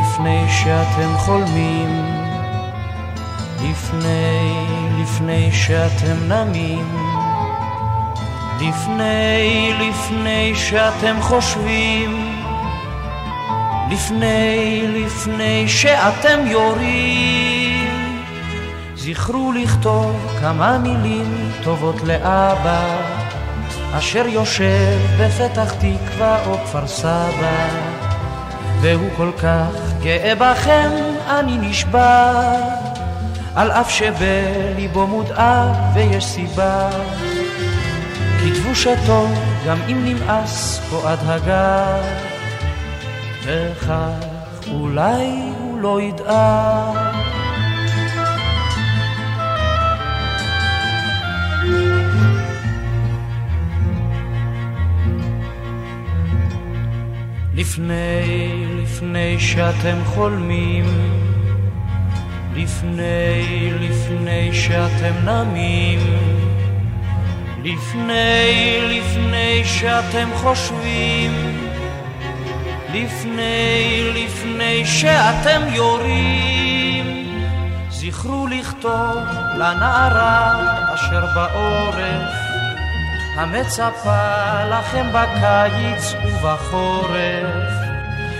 לפני 0.00 0.46
שאתם 0.48 1.16
חולמים, 1.16 2.04
לפני, 3.62 4.91
לפני 5.02 5.52
שאתם 5.52 6.28
נמים, 6.28 6.96
לפני, 8.60 9.72
לפני 9.80 10.52
שאתם 10.54 11.16
חושבים, 11.20 12.38
לפני, 13.90 14.82
לפני 14.86 15.68
שאתם 15.68 16.46
יורים, 16.46 18.22
זכרו 18.94 19.52
לכתוב 19.52 20.36
כמה 20.40 20.78
מילים 20.78 21.50
טובות 21.62 22.02
לאבא, 22.02 22.96
אשר 23.98 24.26
יושב 24.26 24.98
בפתח 25.20 25.74
תקווה 25.74 26.46
או 26.46 26.58
כפר 26.64 26.86
סבא, 26.86 27.68
והוא 28.80 29.10
כל 29.16 29.30
כך 29.38 29.92
גאה 30.02 30.34
בכם, 30.34 30.90
אני 31.28 31.58
נשבע. 31.58 32.91
על 33.54 33.70
אף 33.70 33.90
שבליבו 33.90 35.06
מודאג 35.06 35.76
ויש 35.94 36.24
סיבה. 36.24 36.90
כתבו 38.40 38.74
שטוב 38.74 39.38
גם 39.66 39.78
אם 39.88 40.04
נמאס 40.04 40.80
פה 40.90 41.10
עד 41.10 41.18
הגר, 41.22 42.00
וכך 43.44 44.24
אולי 44.70 45.52
הוא 45.58 45.80
לא 45.80 46.00
ידאג. 46.02 47.12
לפני, 57.54 58.64
לפני 58.82 59.40
שאתם 59.40 59.96
חולמים, 60.04 60.84
לפני, 62.56 63.70
לפני 63.80 64.54
שאתם 64.54 65.14
נמים, 65.24 66.00
לפני, 67.64 68.80
לפני 68.88 69.64
שאתם 69.64 70.28
חושבים, 70.34 71.32
לפני, 72.94 74.10
לפני 74.14 74.86
שאתם 74.86 75.60
יורים, 75.72 77.28
זכרו 77.90 78.46
לכתוב 78.46 79.18
לנערה 79.56 80.54
אשר 80.94 81.26
בעורף, 81.34 82.32
המצפה 83.36 84.64
לכם 84.64 85.06
בקיץ 85.12 86.14
ובחורף. 86.24 87.72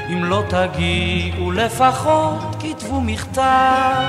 אם 0.08 0.24
לא 0.24 0.44
תגיעו 0.48 1.50
לפחות 1.52 2.51
כתבו 2.62 3.00
מכתב, 3.00 4.02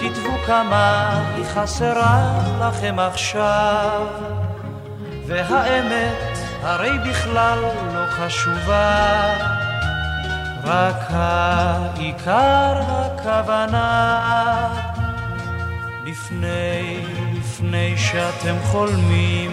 כתבו 0.00 0.36
כמה 0.46 1.10
היא 1.36 1.44
חסרה 1.44 2.38
לכם 2.60 2.98
עכשיו, 2.98 4.06
והאמת 5.26 6.38
הרי 6.62 6.98
בכלל 7.10 7.58
לא 7.94 8.06
חשובה, 8.06 9.34
רק 10.64 11.06
העיקר 11.10 12.80
הכוונה. 12.88 14.20
לפני, 16.06 16.98
לפני 17.38 17.94
שאתם 17.96 18.54
חולמים, 18.62 19.50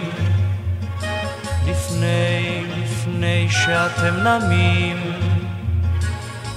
לפני, 1.66 2.64
לפני 2.76 3.46
שאתם 3.50 4.14
נמים, 4.14 5.13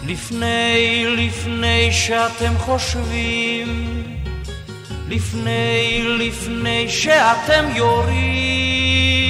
לפני, 0.07 1.05
לפני 1.17 1.91
שאתם 1.91 2.57
חושבים, 2.57 4.03
לפני, 5.09 6.01
לפני 6.19 6.89
שאתם 6.89 7.65
יורים, 7.75 9.26